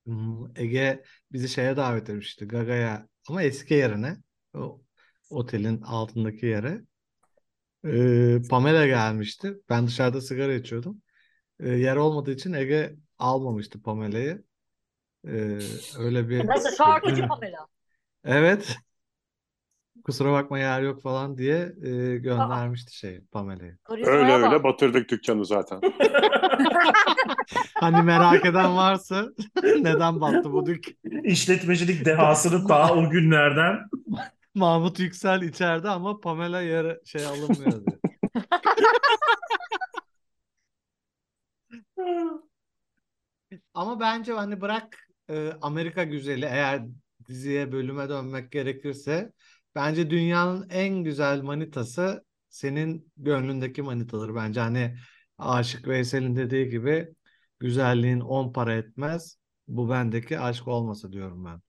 Hmm, 0.05 0.45
Ege 0.55 1.03
bizi 1.31 1.49
şeye 1.49 1.77
davet 1.77 2.09
etmişti 2.09 2.47
Gaga'ya 2.47 3.07
ama 3.29 3.43
eski 3.43 3.73
yerine 3.73 4.17
o 4.53 4.81
otelin 5.29 5.81
altındaki 5.81 6.45
yere. 6.45 6.81
Ee, 7.85 8.41
Pamela 8.49 8.85
gelmişti. 8.85 9.53
Ben 9.69 9.87
dışarıda 9.87 10.21
sigara 10.21 10.53
içiyordum. 10.53 11.01
Ee, 11.59 11.69
yer 11.69 11.95
olmadığı 11.95 12.31
için 12.31 12.53
Ege 12.53 12.95
almamıştı 13.19 13.81
Pamela'yı. 13.81 14.43
Ee, 15.27 15.59
öyle 15.97 16.29
bir 16.29 16.47
Nasıl 16.47 16.75
şarkıcı 16.75 17.27
Pamela? 17.27 17.67
Evet. 18.23 18.77
Kusura 20.03 20.31
bakma 20.31 20.59
yer 20.59 20.81
yok 20.81 21.01
falan 21.01 21.37
diye 21.37 21.73
e, 21.83 22.17
göndermişti 22.17 22.97
şey 22.97 23.21
Pamela'yı. 23.31 23.77
Öyle 23.89 24.05
bak. 24.05 24.43
öyle 24.43 24.63
batırdık 24.63 25.09
dükkanı 25.09 25.45
zaten. 25.45 25.81
Hani 27.81 28.01
merak 28.01 28.45
eden 28.45 28.75
varsa 28.75 29.25
neden 29.63 30.21
battı 30.21 30.53
bu 30.53 30.65
dük? 30.65 30.85
İşletmecilik 31.23 32.05
dehasını 32.05 32.69
daha 32.69 32.93
o 32.93 33.09
günlerden 33.09 33.79
Mahmut 34.55 34.99
Yüksel 34.99 35.41
içeride 35.41 35.89
ama 35.89 36.19
Pamela 36.19 36.61
yere 36.61 36.99
şey 37.05 37.25
alınmıyor 37.25 37.85
diyor. 37.85 37.97
Ama 43.73 43.99
bence 43.99 44.33
hani 44.33 44.61
bırak 44.61 45.07
e, 45.29 45.51
Amerika 45.61 46.03
güzeli 46.03 46.45
eğer 46.45 46.81
diziye 47.27 47.71
bölüme 47.71 48.09
dönmek 48.09 48.51
gerekirse 48.51 49.31
bence 49.75 50.09
dünyanın 50.09 50.69
en 50.69 51.03
güzel 51.03 51.41
manitası 51.41 52.25
senin 52.49 53.11
gönlündeki 53.17 53.81
manitadır 53.81 54.35
bence. 54.35 54.59
Hani 54.59 54.95
Aşık 55.37 55.87
Veysel'in 55.87 56.35
dediği 56.35 56.69
gibi 56.69 57.15
güzelliğin 57.59 58.19
on 58.19 58.53
para 58.53 58.73
etmez. 58.75 59.37
Bu 59.67 59.89
bendeki 59.89 60.39
aşk 60.39 60.67
olmasa 60.67 61.11
diyorum 61.11 61.45
ben. 61.45 61.61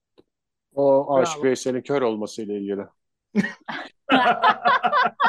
O 0.75 1.15
Aşık 1.17 1.43
Bravo. 1.43 1.43
Veysel'in 1.43 1.81
kör 1.81 2.01
olmasıyla 2.01 2.53
ilgili. 2.57 2.87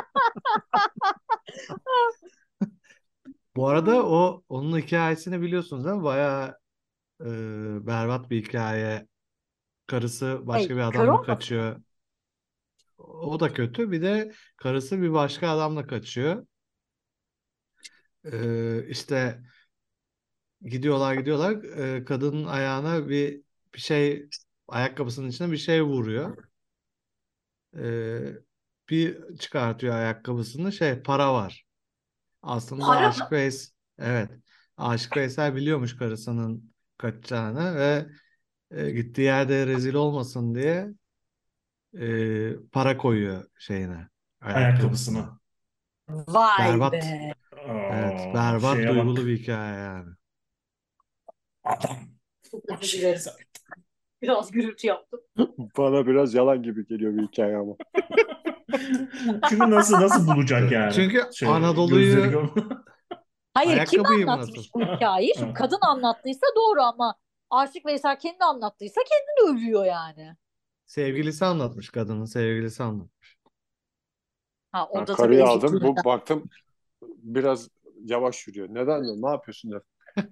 Bu 3.56 3.68
arada 3.68 4.06
o 4.06 4.44
onun 4.48 4.78
hikayesini 4.78 5.40
biliyorsunuz 5.42 5.84
değil 5.84 5.96
mi? 5.96 6.02
Bayağı 6.04 6.58
e, 7.20 7.26
berbat 7.86 8.30
bir 8.30 8.44
hikaye. 8.44 9.08
Karısı 9.88 10.40
başka 10.48 10.74
Hey, 10.74 10.76
bir 10.76 10.80
kör 10.90 11.08
adamla 11.08 11.22
olmasın? 11.22 11.22
kaçıyor. 11.22 11.82
O 12.98 13.40
da 13.40 13.52
kötü. 13.52 13.90
Bir 13.90 14.02
de 14.02 14.32
karısı 14.56 15.02
bir 15.02 15.12
başka 15.12 15.48
adamla 15.50 15.86
kaçıyor. 15.86 16.46
Ee, 18.24 18.86
işte 18.88 19.42
gidiyorlar 20.62 21.14
gidiyorlar. 21.14 21.64
Ee, 21.64 22.04
kadının 22.04 22.44
ayağına 22.44 23.08
bir 23.08 23.42
bir 23.74 23.80
şey 23.80 24.28
ayakkabısının 24.68 25.28
içine 25.28 25.52
bir 25.52 25.56
şey 25.56 25.82
vuruyor. 25.82 26.44
Ee, 27.76 28.32
bir 28.88 29.36
çıkartıyor 29.38 29.94
ayakkabısını 29.94 30.72
şey 30.72 31.02
para 31.02 31.34
var. 31.34 31.64
Aslında 32.42 32.84
Para? 32.84 33.08
Aşık 33.08 33.32
Veys 33.32 33.72
evet. 33.98 34.30
Aşık 34.76 35.16
Veysel 35.16 35.56
biliyormuş 35.56 35.96
karısının 35.96 36.72
kaçacağını 36.98 37.76
ve 37.76 38.06
e, 38.70 38.90
gittiği 38.90 39.22
yerde 39.22 39.66
rezil 39.66 39.94
olmasın 39.94 40.54
diye 40.54 40.88
e, 42.00 42.06
para 42.72 42.96
koyuyor 42.96 43.44
şeyine 43.58 44.08
ayakkabısına. 44.40 45.38
Vay 46.08 46.58
Berbat. 46.58 46.92
be. 46.92 47.34
Evet, 47.68 48.34
berbat 48.34 48.76
şeye 48.76 48.88
duygulu 48.88 49.16
bak. 49.16 49.26
bir 49.26 49.38
hikaye 49.38 49.78
yani. 49.78 50.10
Adam. 51.64 51.96
Çok. 52.50 52.62
Biraz 54.22 54.50
gürültü 54.50 54.86
yaptım. 54.86 55.20
Bana 55.78 56.06
biraz 56.06 56.34
yalan 56.34 56.62
gibi 56.62 56.86
geliyor 56.86 57.16
bir 57.16 57.22
hikaye 57.22 57.56
ama. 57.56 57.74
Çünkü 59.48 59.70
nasıl 59.70 60.00
nasıl 60.00 60.26
bulacak 60.26 60.72
yani? 60.72 60.92
Çünkü 60.92 61.22
Şey, 61.34 61.48
Anadolu'yu- 61.48 62.54
Hayır 63.54 63.86
kim 63.86 64.06
anlatmış 64.06 64.56
nasıl? 64.56 64.70
bu 64.74 64.80
hikayeyi? 64.80 65.34
Şimdi 65.38 65.52
kadın 65.54 65.78
anlattıysa 65.80 66.46
doğru 66.56 66.82
ama 66.82 67.14
Aşık 67.50 67.86
Veysel 67.86 68.18
kendi 68.18 68.44
anlattıysa 68.44 69.00
kendini 69.08 69.56
övüyor 69.56 69.84
yani. 69.84 70.36
Sevgilisi 70.94 71.44
anlatmış 71.44 71.90
kadının 71.90 72.24
sevgilisi 72.24 72.82
anlatmış. 72.82 73.38
Ha 74.72 74.88
Ben 74.94 74.98
orada 74.98 75.04
tabii 75.04 75.16
karıyı 75.16 75.44
aldım. 75.44 75.80
Bu 75.82 75.96
baktım 76.04 76.44
biraz 77.02 77.68
yavaş 78.04 78.46
yürüyor. 78.46 78.68
Neden 78.70 79.04
diyorum? 79.04 79.22
Ne 79.22 79.28
yapıyorsun 79.28 79.72
der. 79.72 79.80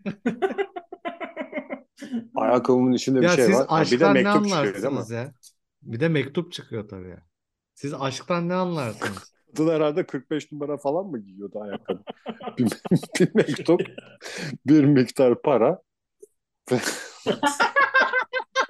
Ayakkabımın 2.35 2.93
içinde 2.93 3.19
bir 3.19 3.25
Ya 3.25 3.31
şey 3.31 3.45
siz 3.45 3.55
var. 3.55 3.67
Ha, 3.69 3.85
bir 3.85 4.01
de 4.01 4.07
aşktan 4.07 4.15
ne 4.15 4.23
mektup 4.23 4.49
çıkıyor 4.49 4.75
değil 4.75 4.85
mi? 4.85 4.89
anlarsınız 4.89 5.11
ya? 5.11 5.33
Bir 5.83 6.01
de 6.01 6.09
mektup 6.09 6.53
çıkıyor 6.53 6.89
tabii 6.89 7.09
ya. 7.09 7.23
Siz 7.75 7.95
aşktan 7.95 8.49
ne 8.49 8.55
anlarsınız? 8.55 9.35
Kadın 9.57 9.71
herhalde 9.71 10.07
45 10.07 10.53
numara 10.53 10.77
falan 10.77 11.07
mı 11.07 11.19
giyiyordu 11.19 11.61
ayakkabı? 11.61 12.03
bir, 12.59 12.67
bir 13.21 13.35
mektup, 13.35 13.81
bir 14.67 14.85
miktar 14.85 15.43
para. 15.43 15.83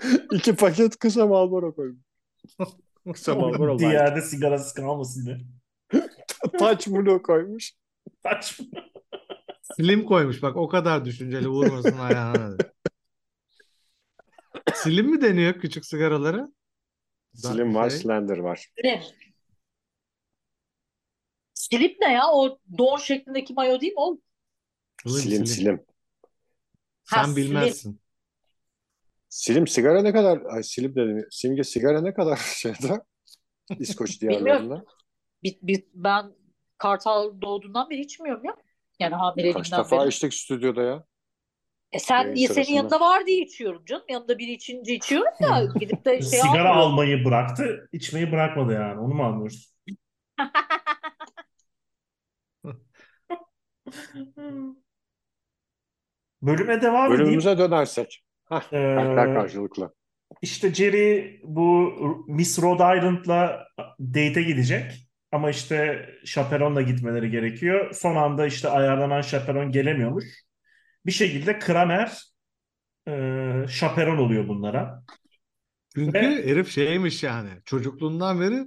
iki 0.33 0.57
paket 0.57 0.99
kısa 0.99 1.27
Marlboro 1.27 1.75
koymuş. 1.75 2.01
Kısa 3.12 3.35
Marlboro 3.35 3.73
Light. 3.79 3.81
Diğerde 3.91 4.23
sigarası 4.23 4.75
kalmasın 4.75 5.27
diye. 5.27 5.41
Touch 6.59 6.88
Blue 6.88 7.23
koymuş. 7.23 7.73
Saçma. 8.23 8.67
Slim 9.77 10.05
koymuş 10.05 10.43
bak 10.43 10.57
o 10.57 10.69
kadar 10.69 11.05
düşünceli 11.05 11.49
vurmasın 11.49 11.99
ayağına. 11.99 12.57
Slim 14.75 15.07
mi 15.11 15.23
deniyor 15.23 15.55
küçük 15.55 15.87
sigaraları? 15.87 16.53
Slim 17.35 17.75
var, 17.75 17.91
Şey- 17.91 17.99
Slender 17.99 18.38
var. 18.38 18.69
Slim. 21.55 21.97
Ne 22.01 22.12
ya? 22.12 22.23
O 22.33 22.59
don 22.79 22.97
şeklindeki 22.97 23.55
mayo 23.55 23.81
değil 23.81 23.93
mi 23.93 24.01
o? 24.01 24.19
Slim, 25.07 25.19
Slim, 25.21 25.47
slim. 25.47 25.85
Sen 27.05 27.17
Ha, 27.17 27.25
slim. 27.25 27.37
bilmezsin. 27.37 28.02
Slim 29.33 29.66
sigara 29.66 30.03
ne 30.03 30.12
kadar, 30.12 30.40
ay 30.51 30.62
Slim 30.62 30.95
dedim. 30.97 31.27
Simge 31.31 31.64
sigara 31.64 32.01
ne 32.01 32.14
kadar 32.14 32.37
şeyde? 32.57 33.01
İskoç 33.79 34.21
diyarlarında. 34.21 34.85
Bir, 35.42 35.59
bir, 35.62 35.85
ben 35.95 36.33
Kartal 36.79 37.40
doğduğundan 37.42 37.90
beri 37.90 38.01
içmiyorum 38.01 38.45
ya. 38.45 38.57
Yani 39.01 39.11
Kaç 39.11 39.21
hamileliğimden 39.21 39.79
defa 39.79 40.01
beri. 40.01 40.09
içtik 40.09 40.35
stüdyoda 40.35 40.83
ya. 40.83 41.05
E 41.92 41.99
sen 41.99 42.23
Yayın 42.23 42.35
senin 42.35 42.47
sırasında. 42.47 42.77
yanında 42.77 43.01
var 43.01 43.27
diye 43.27 43.42
içiyorum 43.45 43.85
canım. 43.85 44.05
Yanında 44.09 44.38
biri 44.38 44.53
içince 44.53 44.95
içiyorum 44.95 45.33
da 45.42 45.73
gidip 45.81 46.05
de 46.05 46.11
şey 46.23 46.23
Sigara 46.23 46.49
almıyorum. 46.51 46.71
almayı 46.71 47.25
bıraktı, 47.25 47.88
içmeyi 47.92 48.33
bırakmadı 48.33 48.73
yani. 48.73 49.01
Onu 49.01 49.14
mu 49.14 49.23
anlıyoruz? 49.25 49.75
Bölüme 56.42 56.83
devam 56.83 57.07
edeyim. 57.12 57.21
Bölümümüze 57.21 57.59
dönersek. 57.59 58.25
Hah, 58.53 58.73
Ee, 58.73 59.15
karşılıklı. 59.35 59.95
İşte 60.43 60.75
Jerry 60.75 61.41
bu 61.45 61.93
Miss 62.29 62.59
Rhode 62.59 62.99
Island'la 62.99 63.67
date'e 64.01 64.43
gidecek. 64.43 64.93
Ama 65.33 65.51
işte 65.51 66.07
şaperonla 66.25 66.83
gitmeleri 66.83 67.31
gerekiyor. 67.31 67.95
Son 67.95 68.17
anda 68.17 68.47
işte 68.47 68.69
ayarlanan 68.69 69.21
şaperon 69.21 69.73
gelemiyormuş. 69.73 70.25
Bir 71.07 71.12
şekilde 71.12 71.59
Kramer 71.59 72.23
e, 73.09 73.12
şaperon 73.69 74.17
oluyor 74.19 74.49
bunlara. 74.49 75.03
Çünkü 75.95 76.12
Ve- 76.12 76.47
herif 76.47 76.69
şeymiş 76.71 77.23
yani 77.23 77.51
çocukluğundan 77.65 78.41
beri 78.41 78.65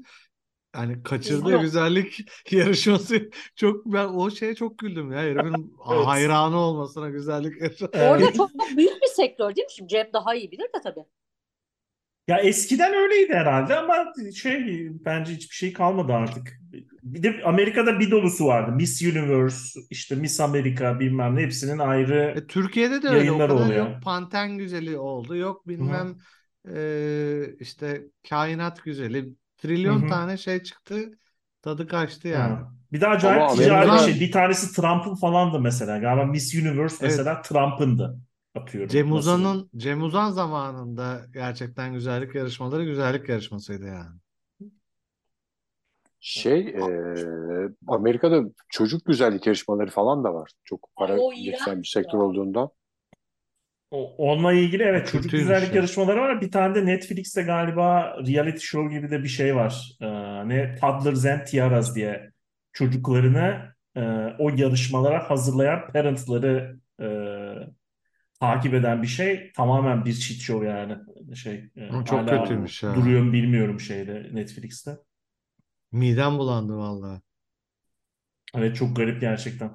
yani 0.75 1.03
kaçırdığı 1.03 1.57
güzellik 1.57 2.19
yarışması 2.51 3.29
çok 3.55 3.85
ben 3.85 4.05
o 4.05 4.31
şeye 4.31 4.55
çok 4.55 4.77
güldüm 4.77 5.11
ya 5.11 5.19
herifin 5.19 5.75
Evet. 5.91 6.05
hayranı 6.05 6.57
olmasına 6.57 7.09
güzellik 7.09 7.61
yarışması. 7.61 7.91
Orada 7.97 8.33
çok 8.33 8.51
büyük 8.77 9.01
bir 9.01 9.07
sektör 9.15 9.55
değil 9.55 9.65
mi? 9.65 9.71
Şimdi 9.71 9.89
Cem 9.89 10.07
daha 10.13 10.35
iyi 10.35 10.51
bilir 10.51 10.63
de 10.75 10.81
tabii. 10.83 11.05
Ya 12.27 12.37
eskiden 12.39 12.93
öyleydi 12.93 13.33
herhalde 13.33 13.75
ama 13.75 14.13
şey 14.35 14.65
bence 15.05 15.33
hiçbir 15.33 15.55
şey 15.55 15.73
kalmadı 15.73 16.13
artık. 16.13 16.59
Bir 17.03 17.23
de 17.23 17.41
Amerika'da 17.45 17.99
bir 17.99 18.11
dolusu 18.11 18.45
vardı. 18.45 18.71
Miss 18.71 19.01
Universe, 19.01 19.79
işte 19.89 20.15
Miss 20.15 20.39
Amerika 20.39 20.99
bilmem 20.99 21.35
ne 21.35 21.41
hepsinin 21.41 21.77
ayrı 21.79 22.35
E, 22.35 22.47
Türkiye'de 22.47 23.01
de 23.03 23.09
öyle 23.09 23.31
o 23.33 23.37
Yayınlar 23.37 23.47
kadar 23.47 23.65
oluyor. 23.65 23.87
yok 23.89 24.01
Panten 24.01 24.57
güzeli 24.57 24.97
oldu 24.97 25.35
yok 25.35 25.67
bilmem 25.67 26.17
e, 26.69 27.55
işte 27.59 28.03
kainat 28.29 28.83
güzeli 28.83 29.35
trilyon 29.57 30.01
Hı 30.01 30.05
hı. 30.05 30.09
tane 30.09 30.37
şey 30.37 30.63
çıktı 30.63 31.19
tadı 31.61 31.87
kaçtı 31.87 32.27
yani. 32.27 32.53
Ha. 32.53 32.71
Bir 32.91 33.01
de 33.01 33.07
acayip 33.07 33.41
Ama 33.41 33.55
ticari 33.55 33.91
bir 33.91 34.13
şey. 34.13 34.19
Bir 34.19 34.31
tanesi 34.31 34.75
Trump'ın 34.75 35.15
falandı 35.15 35.59
mesela. 35.59 35.97
Galiba 35.97 36.25
Miss 36.25 36.55
Universe 36.55 36.95
Evet. 36.99 37.01
mesela 37.01 37.41
Trump'ındı. 37.41 38.19
Atıyorum. 38.55 38.89
Cem 38.89 39.05
Nasıl? 39.11 39.17
Uzan'ın 39.17 39.69
Cem 39.77 40.03
Uzan 40.03 40.31
zamanında 40.31 41.25
gerçekten 41.33 41.93
güzellik 41.93 42.35
yarışmaları 42.35 42.83
güzellik 42.85 43.29
yarışmasıydı 43.29 43.85
yani. 43.85 44.19
Şey, 46.19 46.59
e, 46.59 46.81
Amerika'da 47.87 48.43
çocuk 48.69 49.05
güzellik 49.05 49.47
yarışmaları 49.47 49.91
falan 49.91 50.23
da 50.23 50.33
var. 50.33 50.51
Çok 50.63 50.89
para 50.95 51.17
getiren 51.43 51.81
bir 51.81 51.87
sektör 51.87 52.19
ya. 52.55 52.69
Onunla 54.17 54.53
ilgili 54.53 54.83
evet 54.83 55.07
çocuk 55.07 55.23
Kötüymüş 55.23 55.47
güzellik 55.47 55.69
ya. 55.69 55.75
yarışmaları 55.75 56.21
var. 56.21 56.41
Bir 56.41 56.51
tane 56.51 56.75
de 56.75 56.85
Netflix'te 56.85 57.41
galiba 57.41 58.17
reality 58.27 58.65
show 58.65 58.95
gibi 58.95 59.09
de 59.09 59.23
bir 59.23 59.27
şey 59.27 59.55
var. 59.55 59.97
Ee, 60.01 60.07
ne 60.49 60.75
Toddlers 60.75 61.25
and 61.25 61.45
Tiaras 61.45 61.95
diye 61.95 62.31
çocuklarını 62.73 63.75
e, 63.95 64.01
o 64.39 64.49
yarışmalara 64.49 65.29
hazırlayan 65.29 65.87
parentları 65.93 66.79
e, 67.01 67.07
takip 68.39 68.73
eden 68.73 69.01
bir 69.01 69.07
şey. 69.07 69.51
Tamamen 69.51 70.05
bir 70.05 70.13
shit 70.13 70.41
show 70.41 70.67
yani. 70.67 70.97
Şey, 71.35 71.69
e, 71.75 71.89
çok 71.89 72.19
hala 72.19 72.41
kötüymüş 72.43 72.83
ya. 72.83 72.95
duruyor 72.95 73.21
mu 73.21 73.33
bilmiyorum 73.33 73.79
şeyde 73.79 74.29
Netflix'te. 74.33 74.91
Midem 75.91 76.37
bulandı 76.37 76.77
vallahi. 76.77 77.21
Evet 78.55 78.75
çok 78.75 78.95
garip 78.95 79.21
gerçekten. 79.21 79.71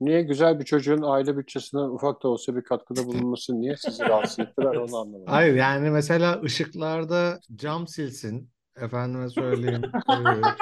Niye 0.00 0.22
güzel 0.22 0.60
bir 0.60 0.64
çocuğun 0.64 1.02
aile 1.02 1.36
bütçesine 1.36 1.80
ufak 1.80 2.22
da 2.22 2.28
olsa 2.28 2.56
bir 2.56 2.62
katkıda 2.62 3.06
bulunması 3.06 3.60
niye 3.60 3.76
sizi 3.76 4.06
rahatsız 4.06 4.38
ettiler 4.38 4.74
onu 4.74 4.96
anlamadım. 4.96 5.26
Hayır 5.26 5.54
yani 5.54 5.90
mesela 5.90 6.40
ışıklarda 6.42 7.40
cam 7.54 7.88
silsin. 7.88 8.50
Efendime 8.76 9.28
söyleyeyim. 9.28 9.92
eee, 10.08 10.54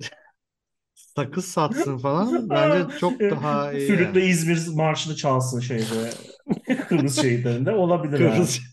sakız 0.94 1.44
satsın 1.44 1.98
falan. 1.98 2.50
Bence 2.50 2.96
çok 2.98 3.30
daha 3.30 3.72
iyi 3.72 3.86
Flütle 3.86 4.02
yani. 4.04 4.20
İzmir 4.20 4.66
marşını 4.74 5.16
çalsın 5.16 5.60
şeyde 5.60 6.10
Kıbrıs 6.88 7.20
şehitlerinde 7.20 7.70
olabilir 7.72 8.20
yani. 8.20 8.34
Kıbrıs. 8.34 8.60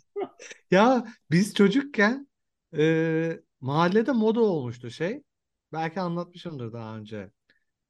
Ya 0.71 1.07
biz 1.31 1.53
çocukken 1.53 2.27
eee, 2.73 3.41
mahallede 3.61 4.11
moda 4.11 4.41
olmuştu 4.41 4.91
şey. 4.91 5.23
Belki 5.73 5.99
anlatmışımdır 5.99 6.73
daha 6.73 6.97
önce. 6.97 7.31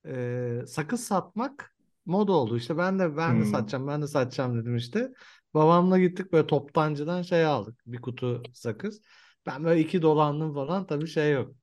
Eee, 0.06 0.64
sakız 0.68 1.04
satmak 1.04 1.76
moda 2.08 2.32
oldu. 2.34 2.58
İşte 2.58 2.78
ben 2.78 3.00
de 3.00 3.18
ben 3.18 3.42
de 3.42 3.46
Hmm. 3.46 3.46
satacağım, 3.46 3.88
ben 3.88 4.02
de 4.02 4.08
satacağım 4.08 4.60
dedim 4.62 4.76
işte. 4.76 5.14
Babamla 5.54 6.00
gittik 6.00 6.32
böyle 6.34 6.48
toptancıdan 6.48 7.22
şey 7.22 7.46
aldık. 7.46 7.80
Bir 7.86 8.02
kutu 8.02 8.44
sakız. 8.54 9.02
Ben 9.46 9.64
böyle 9.64 9.82
iki 9.82 10.02
dolandım 10.02 10.54
falan. 10.54 10.88
Tabii 10.88 11.08
şey 11.08 11.34
yok. 11.34 11.56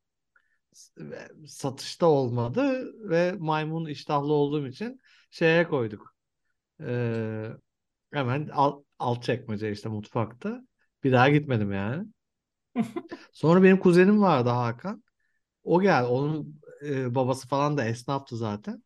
Satışta 1.47 2.07
olmadı 2.07 2.93
ve 3.11 3.33
maymun 3.39 3.87
iştahlı 3.87 4.33
olduğum 4.33 4.67
için 4.67 5.01
şeye 5.31 5.69
koyduk. 5.69 6.15
Eee, 6.81 7.57
hemen 8.13 8.49
alt, 8.55 8.87
alt 9.01 9.25
çekmece 9.25 9.73
işte 9.73 9.91
mutfakta. 9.91 10.63
Bir 11.05 11.13
daha 11.13 11.31
gitmedim 11.31 11.73
yani. 11.73 12.09
Sonra 13.33 13.63
benim 13.63 13.79
kuzenim 13.81 14.23
vardı 14.23 14.49
Hakan. 14.49 15.05
O 15.65 15.83
geldi. 15.83 16.09
Onun 16.09 16.63
e, 16.87 17.17
babası 17.17 17.49
falan 17.49 17.79
da 17.79 17.87
esnaftı 17.87 18.39
zaten. 18.39 18.84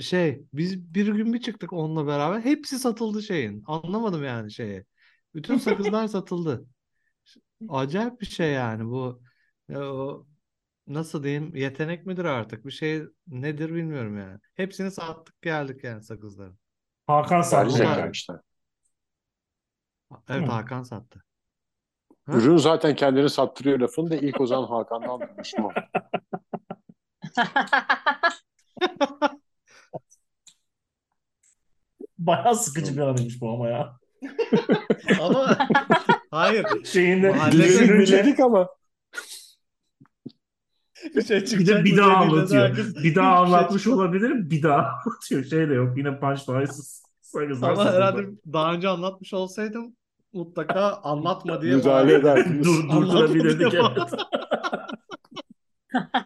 Şey 0.00 0.42
biz 0.52 0.94
bir 0.94 1.06
gün 1.06 1.32
bir 1.32 1.40
çıktık 1.40 1.72
onunla 1.72 2.06
beraber. 2.06 2.40
Hepsi 2.40 2.78
satıldı 2.78 3.22
şeyin. 3.22 3.62
Anlamadım 3.66 4.24
yani 4.24 4.52
şeyi. 4.52 4.84
Bütün 5.34 5.58
sakızlar 5.58 6.06
satıldı. 6.08 6.66
Acayip 7.68 8.20
bir 8.20 8.26
şey 8.26 8.52
yani 8.52 8.84
bu. 8.84 9.22
Ya 9.68 9.94
o, 9.94 10.26
nasıl 10.86 11.22
diyeyim 11.22 11.56
yetenek 11.56 12.06
midir 12.06 12.24
artık? 12.24 12.66
Bir 12.66 12.70
şey 12.70 13.02
nedir 13.26 13.74
bilmiyorum 13.74 14.18
yani. 14.18 14.38
Hepsini 14.54 14.90
sattık 14.90 15.42
geldik 15.42 15.84
yani 15.84 16.02
sakızları. 16.02 16.52
Hakan 17.06 17.42
sattı 17.42 18.10
işte. 18.12 18.32
Evet 20.28 20.48
Hı. 20.48 20.52
Hakan 20.52 20.82
sattı. 20.82 21.22
Ha? 22.26 22.32
Ürün 22.32 22.56
zaten 22.56 22.96
kendini 22.96 23.30
sattırıyor 23.30 23.78
lafını 23.78 24.10
da 24.10 24.16
ilk 24.16 24.40
o 24.40 24.46
zaman 24.46 24.68
Hakan'dan 24.68 25.20
duymuştum. 25.20 25.72
Bayağı 32.26 32.56
sıkıcı 32.56 32.96
bir 32.96 33.00
anıymış 33.00 33.40
bu 33.40 33.50
ama 33.50 33.68
ya. 33.68 33.96
Ama 35.20 35.58
hayır. 36.30 36.66
Şeyinde 36.84 37.34
Biledik 37.52 38.40
ama 38.40 38.68
Bir 41.16 41.22
şey 41.22 41.40
bir 41.40 41.46
çıkacak 41.46 41.80
de 41.80 41.84
bir 41.84 41.96
daha 41.96 42.16
anlatıyor. 42.16 42.76
Bir 42.76 43.14
daha 43.14 43.36
şey 43.46 43.54
anlatmış 43.54 43.82
çıkmadı. 43.82 44.00
olabilirim. 44.00 44.50
Bir 44.50 44.62
daha 44.62 44.76
anlatıyor. 44.76 45.44
Şey 45.44 45.68
de 45.68 45.74
yok. 45.74 45.98
Yine 45.98 46.20
punchline'sız 46.20 47.02
Ama 47.62 47.92
herhalde 47.92 48.26
daha 48.52 48.72
önce 48.72 48.88
anlatmış 48.88 49.34
olsaydım 49.34 49.96
mutlaka 50.32 50.92
anlatma 50.92 51.62
diye 51.62 51.76
müdahale 51.76 52.14
ederdiniz. 52.14 52.66
Dur, 52.66 52.88
durdurabilirdik 52.88 53.74
evet. 53.74 54.10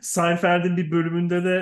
Seinfeld'in 0.00 0.76
bir 0.76 0.90
bölümünde 0.90 1.44
de 1.44 1.56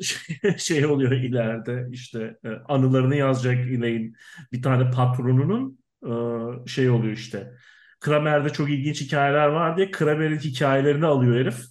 e, 0.00 0.02
şey, 0.02 0.56
şey 0.58 0.86
oluyor 0.86 1.12
ileride 1.12 1.86
işte 1.90 2.36
e, 2.44 2.48
anılarını 2.48 3.16
yazacak 3.16 3.54
Elaine 3.54 4.12
bir 4.52 4.62
tane 4.62 4.90
patronunun 4.90 5.78
e, 6.04 6.12
şey 6.68 6.90
oluyor 6.90 7.12
işte. 7.12 7.52
Kramer'de 8.00 8.50
çok 8.50 8.70
ilginç 8.70 9.00
hikayeler 9.00 9.46
var 9.46 9.76
diye 9.76 9.90
Kramer'in 9.90 10.38
hikayelerini 10.38 11.06
alıyor 11.06 11.36
herif. 11.36 11.64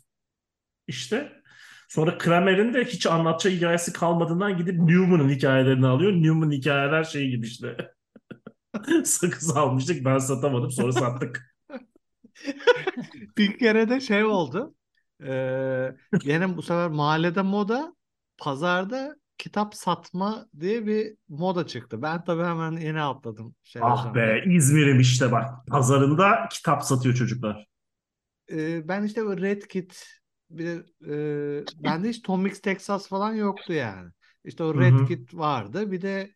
İşte. 0.87 1.41
Sonra 1.89 2.17
Kramer'in 2.17 2.73
de 2.73 2.85
hiç 2.85 3.05
anlatacağı 3.05 3.57
hikayesi 3.57 3.93
kalmadığından 3.93 4.57
gidip 4.57 4.79
Newman'ın 4.79 5.29
hikayelerini 5.29 5.87
alıyor. 5.87 6.11
Newman 6.11 6.51
hikayeler 6.51 7.03
şey 7.03 7.29
gibi 7.29 7.47
işte. 7.47 7.77
Sakız 9.03 9.57
almıştık 9.57 10.05
ben 10.05 10.17
satamadım 10.17 10.71
sonra 10.71 10.91
sattık. 10.91 11.55
Bir 13.37 13.57
kere 13.57 13.89
de 13.89 13.99
şey 14.01 14.23
oldu. 14.23 14.75
Ee, 15.25 15.95
gene 16.21 16.57
bu 16.57 16.61
sefer 16.61 16.89
mahallede 16.89 17.41
moda, 17.41 17.95
pazarda 18.37 19.15
kitap 19.37 19.75
satma 19.75 20.47
diye 20.59 20.85
bir 20.87 21.15
moda 21.29 21.67
çıktı. 21.67 22.01
Ben 22.01 22.23
tabii 22.23 22.43
hemen 22.43 22.71
yeni 22.71 23.01
atladım 23.01 23.55
şey 23.63 23.81
ah 23.81 23.89
hocam. 23.89 24.15
be 24.15 24.43
İzmir'im 24.47 24.99
işte 24.99 25.31
bak 25.31 25.67
pazarında 25.67 26.47
kitap 26.51 26.83
satıyor 26.83 27.15
çocuklar 27.15 27.67
Ee, 28.51 28.87
ben 28.87 29.03
işte 29.03 29.25
böyle 29.25 29.41
Red 29.41 29.61
Kit 29.61 30.05
bir 30.49 30.65
de, 30.65 30.85
e, 31.07 31.83
bende 31.83 32.09
hiç 32.09 32.21
Tom 32.21 32.41
Mix 32.41 32.61
Texas 32.61 33.07
falan 33.07 33.33
yoktu 33.33 33.73
yani. 33.73 34.11
İşte 34.45 34.63
o 34.63 34.79
Red 34.79 34.99
hı. 34.99 35.05
Kit 35.07 35.33
vardı. 35.33 35.91
Bir 35.91 36.01
de 36.01 36.31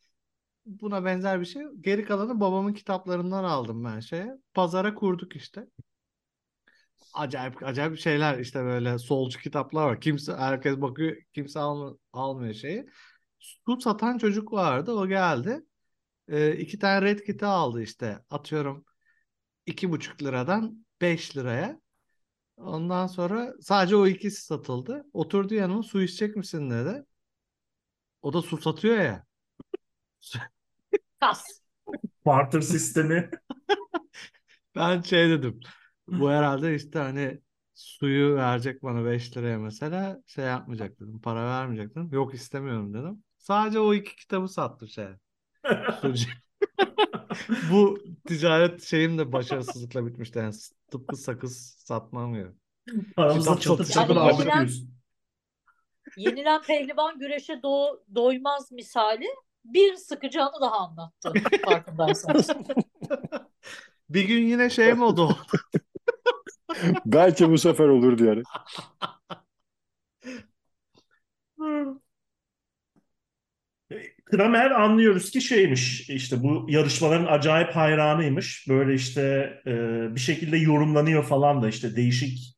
buna 0.66 1.06
benzer 1.06 1.42
bir 1.42 1.46
şey. 1.46 1.64
Geri 1.82 2.06
kalanı 2.06 2.40
babamın 2.40 2.74
kitaplarından 2.74 3.44
aldım 3.44 3.86
ben 3.86 4.00
şeye. 4.00 4.38
Pazara 4.54 4.96
kurduk 4.96 5.36
işte. 5.36 5.68
Acayip 7.16 7.64
acayip 7.64 8.00
şeyler 8.00 8.40
işte 8.40 8.64
böyle 8.64 8.98
solcu 9.00 9.40
kitaplar 9.40 9.86
var. 9.88 10.02
Kimse 10.02 10.36
herkes 10.36 10.82
bakıyor, 10.82 11.18
kimse 11.34 11.60
alma- 11.60 11.98
almıyor 12.14 12.54
şeyi. 12.54 12.86
Su 13.40 13.82
satan 13.82 14.18
çocuk 14.18 14.54
vardı. 14.54 14.92
O 14.92 15.08
geldi. 15.08 15.62
Ee, 16.28 16.54
iki 16.58 16.80
tane 16.80 17.02
Red 17.06 17.20
Kit'i 17.20 17.46
aldı 17.46 17.82
işte. 17.82 18.20
Atıyorum 18.30 18.86
iki 19.66 19.92
buçuk 19.92 20.24
liradan 20.24 20.86
5 21.02 21.38
liraya. 21.38 21.82
Ondan 22.58 23.08
sonra 23.08 23.54
sadece 23.62 23.96
o 23.96 24.08
ikisi 24.08 24.46
satıldı. 24.46 25.06
Oturdu 25.14 25.54
yanıma 25.54 25.84
su 25.84 26.02
içecek 26.02 26.36
misin 26.36 26.70
dedi. 26.70 27.06
O 28.22 28.34
da 28.34 28.42
su 28.42 28.58
satıyor 28.58 28.98
ya. 28.98 29.26
Kas. 31.20 31.62
barter 32.26 32.62
sistemi 32.62 33.30
Ben 34.76 35.02
şey 35.02 35.30
dedim. 35.30 35.60
Bu 36.08 36.32
herhalde 36.32 36.76
işte 36.76 37.00
hani 37.00 37.42
suyu 37.74 38.36
verecek 38.36 38.84
bana 38.84 39.06
5 39.06 39.38
liraya 39.38 39.60
mesela 39.60 40.22
şey 40.26 40.46
yapmayacak 40.46 41.00
dedim. 41.00 41.22
Para 41.22 41.46
vermeyecek 41.46 41.96
dedim. 41.96 42.10
Yok 42.12 42.34
istemiyorum 42.34 42.94
dedim. 42.94 43.24
Sadece 43.38 43.80
o 43.80 43.94
iki 43.94 44.16
kitabı 44.16 44.48
sattı 44.48 44.88
şey. 44.88 45.08
Bu 47.72 48.00
ticaret 48.28 48.84
şeyim 48.84 49.18
de 49.18 49.32
başarısızlıkla 49.32 50.06
bitmişti. 50.06 50.40
Yani 50.40 50.54
tıpkı 50.92 51.16
sakız 51.16 51.76
satmam 51.80 52.34
gibi. 52.34 52.52
Çatır 53.16 53.40
satışı 53.40 53.94
çatır 53.94 54.16
Yani 54.16 54.20
aldık 54.20 54.48
pehlivan 56.68 57.20
güreşe 57.20 57.64
do 57.64 58.04
doymaz 58.16 58.72
misali 58.72 59.28
bir 59.66 59.96
sıkıcı 59.96 60.44
anı 60.44 60.62
daha 60.62 60.78
anlattı 60.78 61.34
farkındaysanız. 61.66 62.50
Bir 64.10 64.24
gün 64.24 64.48
yine 64.48 64.70
şey 64.70 64.94
mi 64.94 65.04
oldu? 65.04 65.38
Belki 67.06 67.50
bu 67.50 67.58
sefer 67.58 67.86
olur 67.88 68.20
yani. 68.20 68.44
Kramer 74.26 74.72
anlıyoruz 74.72 75.32
ki 75.32 75.42
şeymiş 75.42 76.10
işte 76.10 76.44
bu 76.44 76.66
yarışmaların 76.70 77.26
acayip 77.26 77.76
hayranıymış. 77.76 78.66
Böyle 78.70 78.94
işte 78.94 79.22
e, 79.68 79.72
bir 80.16 80.20
şekilde 80.20 80.58
yorumlanıyor 80.58 81.24
falan 81.24 81.62
da 81.64 81.70
işte 81.70 81.96
değişik 81.96 82.56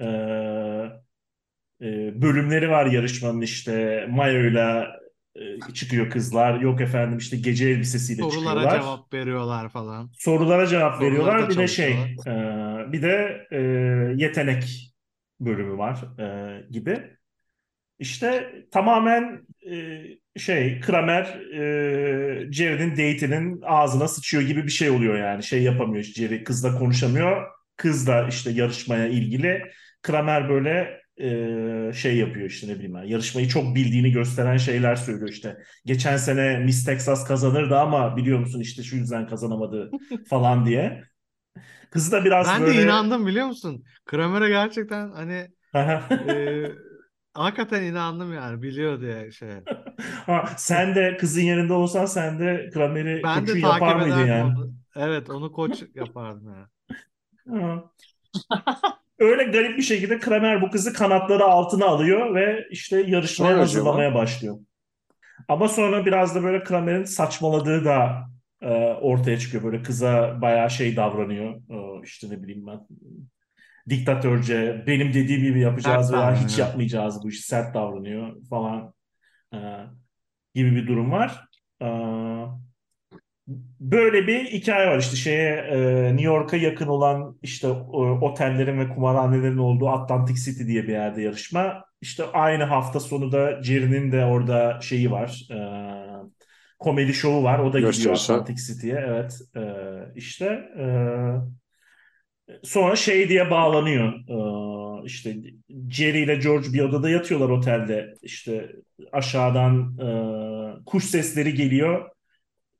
e, 0.00 0.04
e, 1.80 2.22
bölümleri 2.22 2.70
var 2.70 2.86
yarışmanın 2.86 3.40
işte 3.40 4.06
mayoyla 4.10 4.82
e, 4.84 4.99
çıkıyor 5.74 6.10
kızlar. 6.10 6.60
Yok 6.60 6.80
efendim 6.80 7.18
işte 7.18 7.36
gece 7.36 7.68
elbisesiyle 7.68 8.22
Sorulara 8.22 8.38
çıkıyorlar. 8.38 8.80
cevap 8.80 9.12
veriyorlar 9.12 9.68
falan. 9.68 10.10
Sorulara 10.18 10.66
cevap 10.66 11.00
veriyorlar. 11.02 11.48
Bir 11.48 11.56
de 11.56 11.68
şey, 11.68 11.92
e, 12.26 12.32
bir 12.92 13.02
de 13.02 13.46
e, 13.52 13.58
yetenek 14.16 14.92
bölümü 15.40 15.78
var 15.78 15.98
e, 16.18 16.66
gibi. 16.70 17.16
İşte 17.98 18.54
tamamen 18.70 19.46
e, 19.70 20.02
şey 20.38 20.80
Kramer 20.80 21.24
e, 21.54 22.52
Jerry'nin 22.52 22.90
date'inin 22.90 23.62
ağzına 23.62 24.08
sıçıyor 24.08 24.42
gibi 24.42 24.64
bir 24.64 24.70
şey 24.70 24.90
oluyor 24.90 25.18
yani. 25.18 25.42
Şey 25.42 25.62
yapamıyor 25.62 26.04
Jerry 26.04 26.44
kızla 26.44 26.78
konuşamıyor. 26.78 27.46
Kız 27.76 28.06
da 28.06 28.28
işte 28.28 28.50
yarışmaya 28.50 29.06
ilgili. 29.06 29.62
Kramer 30.02 30.48
böyle 30.48 30.99
e, 31.90 31.92
şey 31.94 32.16
yapıyor 32.16 32.46
işte 32.50 32.68
ne 32.68 32.74
bileyim 32.74 32.94
ben. 32.94 33.02
Yarışmayı 33.04 33.48
çok 33.48 33.74
bildiğini 33.74 34.10
gösteren 34.12 34.56
şeyler 34.56 34.96
söylüyor 34.96 35.28
işte. 35.28 35.56
Geçen 35.84 36.16
sene 36.16 36.58
Miss 36.58 36.84
Texas 36.84 37.24
kazanırdı 37.28 37.78
ama 37.78 38.16
biliyor 38.16 38.38
musun 38.38 38.60
işte 38.60 38.82
şu 38.82 38.96
yüzden 38.96 39.26
kazanamadı 39.28 39.90
falan 40.28 40.66
diye. 40.66 41.02
Kız 41.90 42.12
da 42.12 42.24
biraz 42.24 42.46
Ben 42.46 42.60
böyle... 42.60 42.78
de 42.78 42.82
inandım 42.82 43.26
biliyor 43.26 43.46
musun? 43.46 43.84
Kramer'e 44.04 44.48
gerçekten 44.48 45.10
hani 45.12 45.48
e, 46.26 46.66
hakikaten 47.34 47.82
inandım 47.82 48.34
yani 48.34 48.62
biliyor 48.62 49.00
diye 49.00 49.30
şey. 49.32 49.50
Ha, 50.26 50.54
sen 50.56 50.94
de 50.94 51.16
kızın 51.16 51.40
yerinde 51.40 51.72
olsan 51.72 52.06
sen 52.06 52.38
de 52.40 52.70
Kramer'i 52.74 53.22
Ben 53.22 53.46
de 53.46 53.54
yapar 53.58 53.94
takip 53.94 53.96
mıydın 53.96 54.18
ederdim 54.18 54.26
yani? 54.26 54.54
onu. 54.56 54.74
Evet 54.96 55.30
onu 55.30 55.52
koç 55.52 55.82
yapardım 55.94 56.54
yani. 56.54 56.68
Öyle 59.20 59.44
garip 59.44 59.78
bir 59.78 59.82
şekilde 59.82 60.18
Kramer 60.18 60.62
bu 60.62 60.70
kızı 60.70 60.92
kanatları 60.92 61.44
altına 61.44 61.86
alıyor 61.86 62.34
ve 62.34 62.66
işte 62.70 63.00
yarışmaya 63.00 63.50
Sonra 63.50 63.60
hazırlamaya 63.60 64.14
başlıyor. 64.14 64.58
Ama 65.48 65.68
sonra 65.68 66.06
biraz 66.06 66.34
da 66.34 66.42
böyle 66.42 66.64
Kramer'in 66.64 67.04
saçmaladığı 67.04 67.84
da 67.84 68.26
e, 68.62 68.68
ortaya 68.84 69.38
çıkıyor. 69.38 69.64
Böyle 69.64 69.82
kıza 69.82 70.38
bayağı 70.42 70.70
şey 70.70 70.96
davranıyor. 70.96 71.54
E, 71.54 72.02
işte 72.04 72.30
ne 72.30 72.42
bileyim 72.42 72.66
ben 72.66 72.80
diktatörce, 73.88 74.84
benim 74.86 75.14
dediğim 75.14 75.42
gibi 75.42 75.60
yapacağız 75.60 76.12
veya 76.12 76.44
hiç 76.44 76.58
yapmayacağız 76.58 77.22
bu 77.24 77.28
işi. 77.28 77.42
Sert 77.42 77.74
davranıyor 77.74 78.36
falan 78.50 78.94
e, 79.54 79.58
gibi 80.54 80.76
bir 80.76 80.86
durum 80.86 81.10
var. 81.10 81.44
E, 81.82 81.86
Böyle 83.80 84.26
bir 84.26 84.44
hikaye 84.44 84.86
var 84.88 84.98
işte 84.98 85.16
şeye 85.16 85.56
e, 85.56 86.02
New 86.04 86.22
York'a 86.22 86.56
yakın 86.56 86.86
olan 86.86 87.38
işte 87.42 87.68
o, 87.68 88.18
otellerin 88.20 88.78
ve 88.78 88.88
kumarhanelerin 88.88 89.58
olduğu 89.58 89.88
Atlantic 89.88 90.44
City 90.44 90.66
diye 90.66 90.82
bir 90.82 90.92
yerde 90.92 91.22
yarışma. 91.22 91.84
İşte 92.00 92.24
aynı 92.32 92.64
hafta 92.64 93.00
sonu 93.00 93.32
da 93.32 93.62
Jerry'nin 93.62 94.12
de 94.12 94.24
orada 94.24 94.80
şeyi 94.80 95.10
var. 95.10 95.46
E, 95.50 95.58
komedi 96.78 97.14
şovu 97.14 97.42
var. 97.42 97.58
O 97.58 97.72
da 97.72 97.78
gidiyor 97.78 97.92
Gösterisi. 97.92 98.32
Atlantic 98.32 98.66
City'ye. 98.66 99.04
Evet. 99.08 99.40
E, 99.56 99.62
işte 100.14 100.44
e, 100.78 100.86
sonra 102.62 102.96
şey 102.96 103.28
diye 103.28 103.50
bağlanıyor. 103.50 104.12
E, 104.12 105.04
işte 105.04 105.36
Jerry 105.90 106.22
ile 106.22 106.34
George 106.34 106.72
bir 106.72 106.80
odada 106.80 107.10
yatıyorlar 107.10 107.48
otelde. 107.48 108.14
İşte 108.22 108.72
aşağıdan 109.12 109.98
e, 109.98 110.84
kuş 110.86 111.04
sesleri 111.04 111.54
geliyor. 111.54 112.10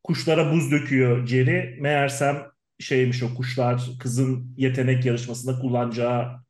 Kuşlara 0.03 0.53
buz 0.53 0.71
döküyor 0.71 1.27
Jerry. 1.27 1.81
Meğersem 1.81 2.47
şeymiş 2.79 3.23
o 3.23 3.35
kuşlar 3.35 3.91
kızın 4.01 4.55
yetenek 4.57 5.05
yarışmasında 5.05 5.59
kullanacağı 5.59 6.45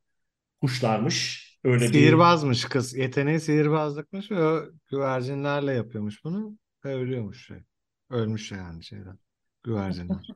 kuşlarmış. 0.61 1.51
Öyle 1.63 1.85
bir 1.85 1.93
Sihirbazmış 1.93 2.65
kız. 2.65 2.95
Yeteneği 2.95 3.39
sihirbazlıkmış 3.39 4.31
ve 4.31 4.45
o 4.45 4.63
güvercinlerle 4.87 5.73
yapıyormuş 5.73 6.23
bunu. 6.23 6.57
Ölüyormuş 6.83 7.47
şey. 7.47 7.57
Ölmüş 8.09 8.51
yani 8.51 8.83
şeyden. 8.83 9.19
Güvercinler. 9.63 10.27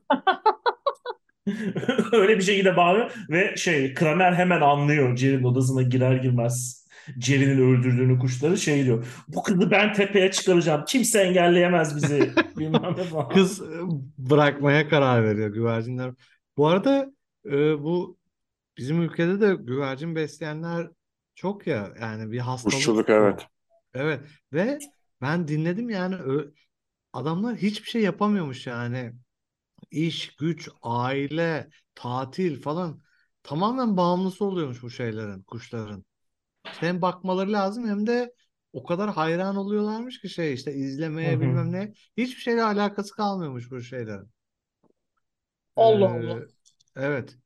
öyle 2.12 2.36
bir 2.36 2.42
şekilde 2.42 2.76
bağlıyor 2.76 3.10
ve 3.30 3.56
şey 3.56 3.94
Kramer 3.94 4.32
hemen 4.32 4.60
anlıyor 4.60 5.16
Jerry'nin 5.16 5.44
odasına 5.44 5.82
girer 5.82 6.16
girmez 6.16 6.85
Jerry'nin 7.20 7.58
öldürdüğünü 7.58 8.18
kuşları 8.18 8.58
şey 8.58 8.84
diyor. 8.84 9.06
Bu 9.28 9.42
kızı 9.42 9.70
ben 9.70 9.92
tepeye 9.92 10.30
çıkaracağım. 10.30 10.84
Kimse 10.84 11.20
engelleyemez 11.20 11.96
bizi. 11.96 12.30
Bilmem 12.58 12.94
ne 12.96 13.04
falan. 13.04 13.28
Kız 13.28 13.62
e, 13.62 13.80
bırakmaya 14.18 14.88
karar 14.88 15.24
veriyor 15.24 15.48
güvercinler. 15.48 16.12
Bu 16.56 16.66
arada 16.66 17.12
e, 17.46 17.82
bu 17.82 18.18
bizim 18.78 19.02
ülkede 19.02 19.40
de 19.40 19.54
güvercin 19.54 20.16
besleyenler 20.16 20.88
çok 21.34 21.66
ya. 21.66 21.92
Yani 22.00 22.32
bir 22.32 22.38
hastalık. 22.38 22.74
Kuşçuluk 22.74 23.10
evet. 23.10 23.46
Evet 23.94 24.20
ve 24.52 24.78
ben 25.20 25.48
dinledim 25.48 25.90
yani 25.90 26.14
ö- 26.16 26.50
adamlar 27.12 27.56
hiçbir 27.56 27.88
şey 27.88 28.02
yapamıyormuş 28.02 28.66
yani. 28.66 29.12
İş, 29.90 30.36
güç, 30.36 30.68
aile, 30.82 31.68
tatil 31.94 32.60
falan 32.60 33.00
tamamen 33.42 33.96
bağımlısı 33.96 34.44
oluyormuş 34.44 34.82
bu 34.82 34.90
şeylerin, 34.90 35.42
kuşların. 35.42 36.04
İşte 36.72 36.86
hem 36.86 37.02
bakmaları 37.02 37.52
lazım 37.52 37.88
hem 37.88 38.06
de 38.06 38.32
o 38.72 38.84
kadar 38.84 39.10
hayran 39.10 39.56
oluyorlarmış 39.56 40.20
ki 40.20 40.28
şey 40.28 40.54
işte 40.54 40.72
izlemeye 40.74 41.36
hı. 41.36 41.40
bilmem 41.40 41.72
ne. 41.72 41.92
Hiçbir 42.16 42.40
şeyle 42.40 42.62
alakası 42.62 43.14
kalmıyormuş 43.14 43.70
bu 43.70 43.80
şeylerin. 43.80 44.30
Allah 45.76 46.16
Ee, 46.16 46.32
Allah. 46.32 46.40
evet. 46.96 47.36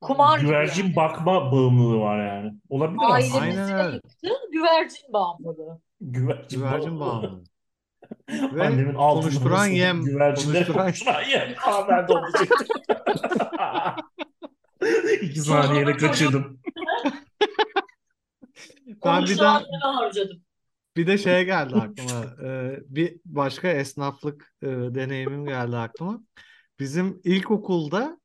Kumar 0.00 0.38
Güvercin 0.40 0.84
yani. 0.84 0.96
bakma 0.96 1.52
bağımlılığı 1.52 2.00
var 2.00 2.26
yani. 2.26 2.52
Olabilir 2.68 2.98
aslında. 3.08 3.14
Ailemizi 3.14 3.40
Aynen 3.40 3.68
de 3.68 3.74
öyle. 3.74 3.94
yıktı. 3.94 4.28
Güvercin 4.52 5.12
bağımlılığı. 5.12 5.80
Güvercin 6.00 6.58
Güvercin 6.60 7.00
bağımlılığı. 7.00 7.44
Ve 8.30 8.62
Annemin 8.66 8.94
konuşturan 8.94 9.66
yem, 9.66 10.04
güvercinleri 10.04 10.72
konuşturan 10.72 10.86
konuşturan 10.86 11.22
yem. 11.30 11.54
Aa, 11.66 11.88
ben 11.88 12.08
de 12.08 12.12
onu. 12.12 12.26
İki 15.22 15.40
saniyede 15.40 15.96
kaçırdım. 15.96 16.60
Ben 19.04 19.24
bir 19.24 19.38
de 19.38 19.44
harcadım. 19.82 20.42
bir 20.96 21.06
de 21.06 21.18
şey 21.18 21.44
geldi 21.44 21.76
aklıma. 21.76 22.36
Ee, 22.44 22.78
bir 22.86 23.20
başka 23.24 23.68
esnaflık 23.68 24.54
e, 24.62 24.66
deneyimim 24.66 25.46
geldi 25.46 25.76
aklıma. 25.76 26.20
Bizim 26.78 27.20
ilkokulda 27.24 28.20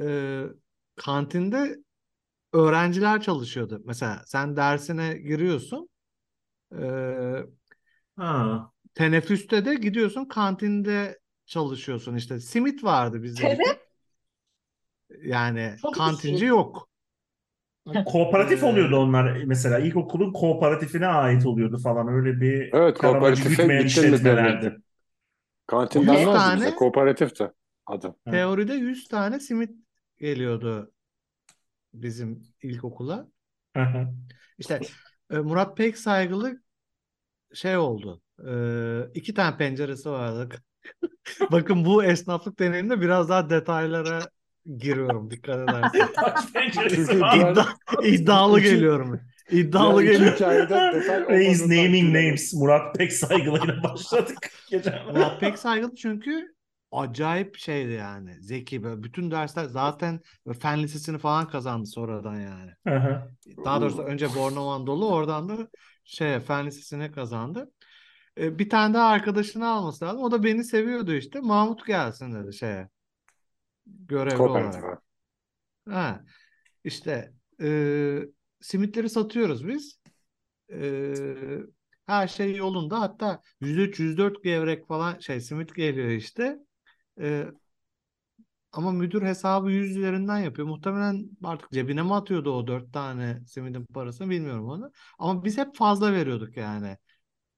e, 0.00 0.42
kantinde 0.96 1.76
öğrenciler 2.52 3.22
çalışıyordu. 3.22 3.82
Mesela 3.86 4.22
sen 4.26 4.56
dersine 4.56 5.14
giriyorsun. 5.18 5.88
E, 6.80 6.84
Ha. 8.16 8.72
teneffüste 8.94 9.64
de 9.64 9.74
gidiyorsun 9.74 10.24
kantinde 10.24 11.18
çalışıyorsun 11.46 12.16
işte. 12.16 12.40
Simit 12.40 12.84
vardı 12.84 13.22
bizde. 13.22 13.46
Evet. 13.46 13.80
Yani 15.22 15.76
Çok 15.82 15.94
kantinci 15.94 16.44
iyi. 16.44 16.48
yok. 16.48 16.88
Kooperatif 18.06 18.62
Ee, 18.62 18.64
oluyordu 18.64 18.96
onlar 18.96 19.42
mesela 19.44 19.78
ilkokulun 19.78 20.32
kooperatifine 20.32 21.06
ait 21.06 21.46
oluyordu 21.46 21.78
falan 21.78 22.08
öyle 22.08 22.40
bir 22.40 22.72
Evet 22.72 22.98
kooperatife 22.98 23.78
işletmelerdi. 23.78 24.24
devletin? 24.24 24.84
Kantin 25.66 26.06
100 26.06 26.08
denmezdi 26.08 26.54
tane 26.56 26.74
bize. 26.74 26.74
Kooperatifti 26.74 27.52
adı. 27.86 28.16
Teoride 28.30 28.74
100 28.74 29.08
tane 29.08 29.40
simit 29.40 29.70
geliyordu 30.18 30.92
bizim 31.94 32.42
ilkokula. 32.62 33.28
Hı 33.76 33.80
hı. 33.82 34.08
İşte 34.58 34.86
e, 35.30 35.36
Murat 35.38 35.76
Pek 35.76 35.98
saygılı 35.98 36.62
şey 37.54 37.76
oldu. 37.78 38.22
E, 38.48 39.10
iki 39.14 39.34
tane 39.34 39.56
penceresi 39.56 40.10
vardı. 40.10 40.48
Bakın 41.52 41.84
bu 41.84 42.04
esnaflık 42.04 42.58
deneyiminde 42.58 43.00
biraz 43.00 43.28
daha 43.28 43.50
detaylara 43.50 44.30
giriyorum 44.78 45.30
dikkat 45.30 45.56
edersen. 45.56 46.08
Çünkü 46.88 47.16
İddia, 47.16 47.66
iddialı 48.02 48.60
geliyorum. 48.60 49.20
İddialı 49.50 50.02
hikayede 50.02 50.92
detay 50.94 51.28
Reis 51.28 51.60
naming 51.66 52.14
names. 52.14 52.54
Murat 52.54 52.94
Pek 52.94 53.12
saygılıyla 53.12 53.82
başladık. 53.82 54.50
Geçen. 54.70 55.06
Murat 55.06 55.40
Pek 55.40 55.58
saygılı 55.58 55.94
çünkü 55.94 56.54
acayip 56.92 57.56
şeydi 57.56 57.92
yani. 57.92 58.42
Zeki 58.42 58.82
böyle 58.82 59.02
bütün 59.02 59.30
dersler 59.30 59.64
zaten 59.64 60.20
fen 60.60 60.82
lisesini 60.82 61.18
falan 61.18 61.48
kazandı 61.48 61.86
sonradan 61.86 62.40
yani. 62.40 62.70
Hı 62.88 62.96
hı. 62.96 63.30
Daha 63.64 63.80
doğrusu 63.80 64.02
önce 64.02 64.34
Bornova 64.34 64.74
Anadolu 64.74 65.08
oradan 65.12 65.48
da 65.48 65.68
şey 66.04 66.40
fen 66.40 66.66
lisesini 66.66 67.12
kazandı. 67.12 67.70
E, 68.38 68.58
bir 68.58 68.70
tane 68.70 68.94
daha 68.94 69.08
arkadaşını 69.08 69.68
alması 69.68 70.04
lazım. 70.04 70.20
O 70.22 70.30
da 70.30 70.42
beni 70.44 70.64
seviyordu 70.64 71.12
işte. 71.12 71.40
Mahmut 71.40 71.86
gelsin 71.86 72.34
dedi 72.34 72.56
şeye. 72.56 72.88
Görevli 73.86 74.42
olarak. 74.42 74.72
Kooperatife. 74.72 75.00
Ha, 75.88 76.24
işte 76.84 77.32
e, 77.62 78.18
simitleri 78.60 79.10
satıyoruz 79.10 79.68
biz. 79.68 80.00
E, 80.72 81.14
her 82.06 82.28
şey 82.28 82.56
yolunda. 82.56 83.00
Hatta 83.00 83.40
%3, 83.60 84.00
%4 84.00 84.42
gevrek 84.44 84.86
falan 84.86 85.18
şey 85.18 85.40
simit 85.40 85.74
geliyor 85.74 86.08
işte. 86.08 86.58
E, 87.20 87.46
ama 88.72 88.92
müdür 88.92 89.22
hesabı 89.22 89.70
100 89.70 89.96
üzerinden 89.96 90.38
yapıyor. 90.38 90.68
Muhtemelen 90.68 91.30
artık 91.44 91.70
cebine 91.70 92.02
mi 92.02 92.14
atıyordu 92.14 92.50
o 92.50 92.66
4 92.66 92.92
tane 92.92 93.42
simidin 93.46 93.84
parasını 93.84 94.30
bilmiyorum 94.30 94.68
onu. 94.68 94.92
Ama 95.18 95.44
biz 95.44 95.58
hep 95.58 95.76
fazla 95.76 96.12
veriyorduk 96.12 96.56
yani. 96.56 96.96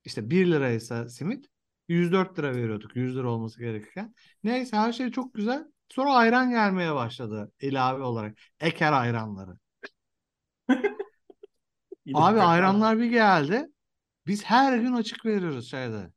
işte 0.04 0.30
1 0.30 0.46
liraysa 0.50 1.08
simit 1.08 1.46
104 1.88 2.38
lira 2.38 2.54
veriyorduk 2.54 2.96
100 2.96 3.16
lira 3.16 3.30
olması 3.30 3.60
gerekirken. 3.60 4.14
Neyse 4.44 4.76
her 4.76 4.92
şey 4.92 5.10
çok 5.10 5.34
güzel. 5.34 5.64
Sonra 5.88 6.14
ayran 6.14 6.50
gelmeye 6.50 6.94
başladı 6.94 7.52
ilave 7.60 8.02
olarak. 8.02 8.38
Eker 8.60 8.92
ayranları. 8.92 9.58
Abi 12.14 12.40
ayranlar 12.40 12.98
bir 12.98 13.04
geldi. 13.04 13.66
Biz 14.26 14.44
her 14.44 14.78
gün 14.78 14.92
açık 14.92 15.26
veriyoruz 15.26 15.70
şeyde. 15.70 16.12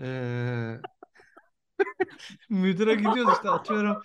Ee, 0.00 0.78
müdüre 2.50 2.94
gidiyoruz 2.94 3.34
işte 3.36 3.50
atıyorum 3.50 4.02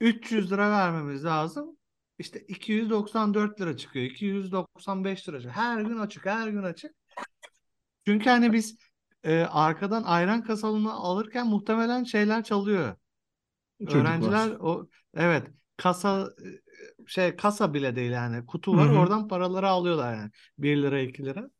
300 0.00 0.52
lira 0.52 0.70
vermemiz 0.70 1.24
lazım. 1.24 1.76
İşte 2.18 2.40
294 2.40 3.60
lira 3.60 3.76
çıkıyor. 3.76 4.04
295 4.04 5.28
lira 5.28 5.36
çıkıyor. 5.40 5.54
Her 5.54 5.80
gün 5.80 5.98
açık, 5.98 6.26
her 6.26 6.48
gün 6.48 6.62
açık. 6.62 6.94
Çünkü 8.06 8.30
hani 8.30 8.52
biz 8.52 8.78
e, 9.24 9.40
arkadan 9.40 10.02
ayran 10.02 10.42
kasalını 10.42 10.92
alırken 10.92 11.46
muhtemelen 11.46 12.04
şeyler 12.04 12.44
çalıyor. 12.44 12.96
Çocuklar. 13.80 14.00
Öğrenciler 14.00 14.56
o 14.60 14.88
evet 15.14 15.46
kasa 15.76 16.30
e, 16.44 16.48
şey 17.06 17.36
kasa 17.36 17.74
bile 17.74 17.96
değil 17.96 18.10
yani 18.10 18.46
kutu 18.46 18.76
var 18.76 18.88
Hı 18.88 18.92
hı. 18.92 18.98
oradan 18.98 19.28
paraları 19.28 19.68
alıyorlar 19.68 20.14
yani 20.14 20.30
1 20.58 20.82
lira 20.82 21.00
2 21.00 21.24
lira. 21.24 21.50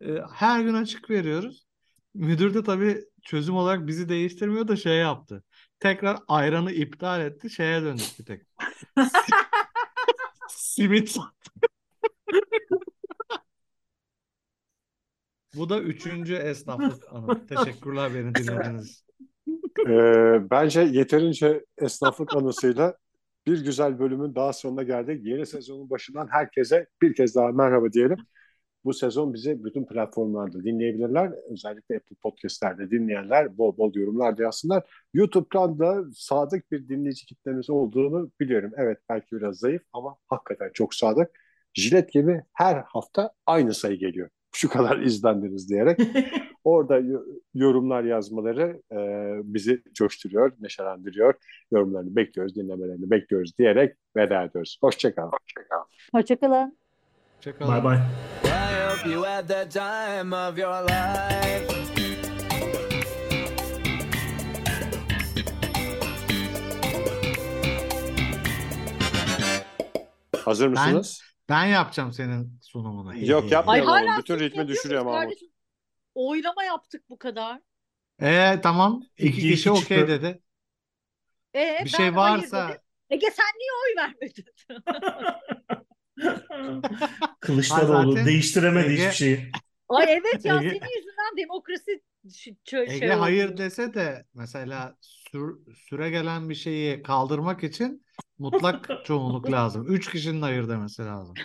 E, 0.00 0.14
her 0.34 0.60
gün 0.60 0.74
açık 0.74 1.10
veriyoruz. 1.10 1.66
Müdür 2.14 2.54
de 2.54 2.62
tabii 2.62 3.04
çözüm 3.22 3.56
olarak 3.56 3.86
bizi 3.86 4.08
değiştirmiyor 4.08 4.68
da 4.68 4.76
şey 4.76 4.96
yaptı. 4.98 5.44
Tekrar 5.80 6.18
ayranı 6.28 6.72
iptal 6.72 7.20
etti 7.20 7.50
şeye 7.50 7.82
döndük 7.82 8.18
bir 8.18 8.24
tek. 8.24 8.42
Simit 10.48 11.10
sattı. 11.10 11.50
Bu 15.54 15.68
da 15.68 15.80
üçüncü 15.80 16.34
esnaflık 16.34 17.12
anı. 17.12 17.46
Teşekkürler 17.46 18.14
beni 18.14 18.34
dinlediğiniz 18.34 18.90
için. 18.90 19.09
Ee, 19.78 20.50
bence 20.50 20.80
yeterince 20.80 21.64
esnaflık 21.78 22.36
anısıyla 22.36 22.96
bir 23.46 23.64
güzel 23.64 23.98
bölümün 23.98 24.34
daha 24.34 24.52
sonuna 24.52 24.82
geldik. 24.82 25.26
Yeni 25.26 25.46
sezonun 25.46 25.90
başından 25.90 26.28
herkese 26.30 26.86
bir 27.02 27.14
kez 27.14 27.34
daha 27.34 27.52
merhaba 27.52 27.92
diyelim. 27.92 28.16
Bu 28.84 28.94
sezon 28.94 29.34
bizi 29.34 29.64
bütün 29.64 29.84
platformlarda 29.86 30.64
dinleyebilirler. 30.64 31.32
Özellikle 31.50 31.96
Apple 31.96 32.16
Podcast'lerde 32.22 32.90
dinleyenler 32.90 33.58
bol 33.58 33.76
bol 33.76 33.94
yorumlar 33.94 34.38
da 34.38 34.42
yazsınlar. 34.42 34.90
YouTube'dan 35.14 35.78
da 35.78 36.04
sadık 36.14 36.72
bir 36.72 36.88
dinleyici 36.88 37.26
kitlemiz 37.26 37.70
olduğunu 37.70 38.30
biliyorum. 38.40 38.72
Evet 38.76 38.98
belki 39.08 39.36
biraz 39.36 39.56
zayıf 39.58 39.82
ama 39.92 40.16
hakikaten 40.28 40.70
çok 40.74 40.94
sadık. 40.94 41.30
Jilet 41.74 42.12
gibi 42.12 42.42
her 42.52 42.76
hafta 42.76 43.32
aynı 43.46 43.74
sayı 43.74 43.98
geliyor. 43.98 44.30
Şu 44.52 44.68
kadar 44.68 44.98
izlendiniz 44.98 45.68
diyerek. 45.68 46.00
Orada 46.64 46.98
yo- 46.98 47.24
yorumlar 47.54 48.04
yazmaları 48.04 48.82
e, 48.92 48.96
bizi 49.54 49.82
coşturuyor, 49.94 50.52
neşelendiriyor. 50.60 51.34
Yorumlarını 51.72 52.16
bekliyoruz, 52.16 52.56
dinlemelerini 52.56 53.10
bekliyoruz 53.10 53.58
diyerek 53.58 53.96
veda 54.16 54.42
ediyoruz. 54.42 54.78
Hoşçakalın. 54.80 55.30
Hoşçakalın. 56.14 56.76
Hoşçakalın. 57.38 57.74
Bye 57.74 57.84
bye. 57.84 58.00
I 58.44 58.90
hope 58.90 59.10
you 59.10 59.22
had 59.26 59.48
the 59.48 59.68
time 59.68 60.36
of 60.36 60.58
your 60.58 60.82
life. 60.82 61.80
Hazır 70.44 70.68
mısınız? 70.68 71.22
Ben 71.48 71.64
yapacağım 71.64 72.12
senin 72.12 72.59
sunumunu. 72.70 73.26
Yok, 73.26 73.52
yapma. 73.52 73.72
Ay 73.72 73.78
Yapmayalım, 73.78 74.08
hala 74.08 74.18
bütün 74.18 74.34
ritmi 74.34 74.46
yapıyor 74.46 74.68
düşürüyor 74.68 75.04
Mahmut. 75.04 75.20
kardeşim? 75.22 75.48
Oylama 76.14 76.64
yaptık 76.64 77.10
bu 77.10 77.18
kadar. 77.18 77.60
Ee, 78.22 78.60
tamam. 78.62 79.02
İki 79.18 79.28
İki 79.28 79.40
kişi 79.40 79.54
kişi 79.54 79.70
okey 79.70 79.98
çıktı. 79.98 80.08
dedi. 80.08 80.42
Ee, 81.54 81.78
Bir 81.84 81.84
ben 81.84 81.86
şey 81.86 82.10
hayır 82.10 82.14
varsa 82.16 82.68
dedim. 82.68 82.80
Ege 83.10 83.30
sen 83.30 83.46
niye 83.58 83.70
oy 83.72 83.96
vermedin? 83.96 84.44
Kılıçdaroğlu 87.40 88.12
Zaten 88.12 88.26
değiştiremedi 88.26 88.86
Ege- 88.88 88.92
hiçbir 88.94 89.12
şeyi. 89.16 89.50
Ay 89.88 90.06
evet 90.12 90.44
ya 90.44 90.54
Ege- 90.56 90.70
senin 90.70 90.96
yüzünden 90.96 91.36
demokrasi 91.36 92.02
ş- 92.34 92.50
ç- 92.66 92.90
Ege 92.90 92.98
şey 92.98 93.10
oldu. 93.12 93.20
hayır 93.20 93.56
dese 93.56 93.94
de 93.94 94.24
mesela 94.34 94.96
sür- 95.00 95.74
süre 95.74 96.10
gelen 96.10 96.48
bir 96.48 96.54
şeyi 96.54 97.02
kaldırmak 97.02 97.64
için 97.64 98.06
mutlak 98.40 98.88
çoğunluk 99.04 99.50
lazım. 99.50 99.86
Üç 99.88 100.10
kişinin 100.10 100.42
hayır 100.42 100.68
demesi 100.68 101.02
lazım. 101.02 101.34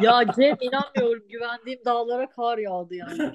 Ya 0.00 0.24
Cem 0.36 0.56
inanmıyorum 0.60 1.28
güvendiğim 1.28 1.80
dağlara 1.84 2.30
kar 2.30 2.58
yağdı 2.58 2.94
yani. 2.94 3.32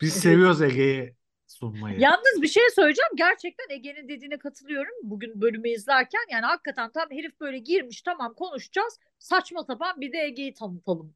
Biz 0.00 0.12
seviyoruz 0.14 0.62
Ege'yi 0.62 1.14
sunmayı. 1.46 2.00
Yalnız 2.00 2.42
bir 2.42 2.48
şey 2.48 2.70
söyleyeceğim. 2.74 3.10
Gerçekten 3.16 3.66
Ege'nin 3.70 4.08
dediğine 4.08 4.38
katılıyorum. 4.38 4.94
Bugün 5.02 5.40
bölümü 5.40 5.68
izlerken 5.68 6.20
yani 6.32 6.46
hakikaten 6.46 6.90
tam 6.92 7.10
herif 7.10 7.40
böyle 7.40 7.58
girmiş 7.58 8.02
tamam 8.02 8.34
konuşacağız. 8.34 8.98
Saçma 9.18 9.62
sapan 9.64 10.00
bir 10.00 10.12
de 10.12 10.18
Ege'yi 10.18 10.54
tanıtalım. 10.54 11.14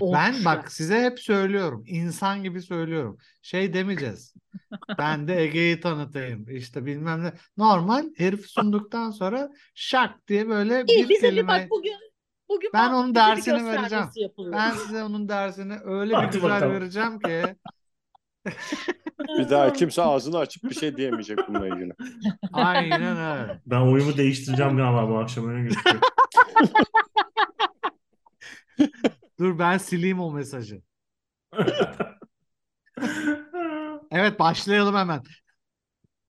Ben 0.00 0.32
olmuş 0.32 0.44
bak 0.44 0.64
ya. 0.64 0.70
size 0.70 1.00
hep 1.02 1.20
söylüyorum. 1.20 1.84
insan 1.86 2.42
gibi 2.42 2.62
söylüyorum. 2.62 3.18
Şey 3.42 3.72
demeyeceğiz. 3.74 4.34
Ben 4.98 5.28
de 5.28 5.42
Ege'yi 5.42 5.80
tanıtayım. 5.80 6.46
İşte 6.48 6.86
bilmem 6.86 7.24
ne. 7.24 7.32
Normal 7.56 8.04
herif 8.16 8.46
sunduktan 8.46 9.10
sonra 9.10 9.50
şak 9.74 10.28
diye 10.28 10.48
böyle 10.48 10.84
İyi 10.88 11.04
bir 11.04 11.08
bize 11.08 11.22
bir 11.22 11.30
kelime. 11.30 11.48
bak 11.48 11.70
bugün 11.70 11.96
bugün 12.48 12.70
Ben 12.74 12.92
onun 12.92 13.10
bir 13.10 13.14
dersini 13.14 13.64
vereceğim. 13.66 14.04
yapılıyor. 14.16 14.54
Ben 14.54 14.70
size 14.70 15.02
onun 15.04 15.28
dersini 15.28 15.74
öyle 15.84 16.10
bir 16.10 16.14
Hadi 16.16 16.32
güzel 16.36 16.50
bakalım. 16.50 16.72
vereceğim 16.74 17.18
ki. 17.18 17.42
Bir 19.38 19.50
daha 19.50 19.72
kimse 19.72 20.02
ağzını 20.02 20.38
açıp 20.38 20.62
bir 20.64 20.74
şey 20.74 20.96
diyemeyecek 20.96 21.38
bununla 21.48 21.68
ilgili. 21.68 21.92
Aynen 22.52 23.16
öyle. 23.16 23.60
Ben 23.66 23.80
oyumu 23.80 24.16
değiştireceğim 24.16 24.76
galiba 24.76 25.08
bu 25.10 25.18
akşam 25.18 25.48
öyle 25.48 25.62
gözüküyor. 25.62 26.00
Dur 29.38 29.58
ben 29.58 29.78
sileyim 29.78 30.20
o 30.20 30.32
mesajı. 30.32 30.82
Evet 34.10 34.38
başlayalım 34.38 34.94
hemen. 34.94 35.22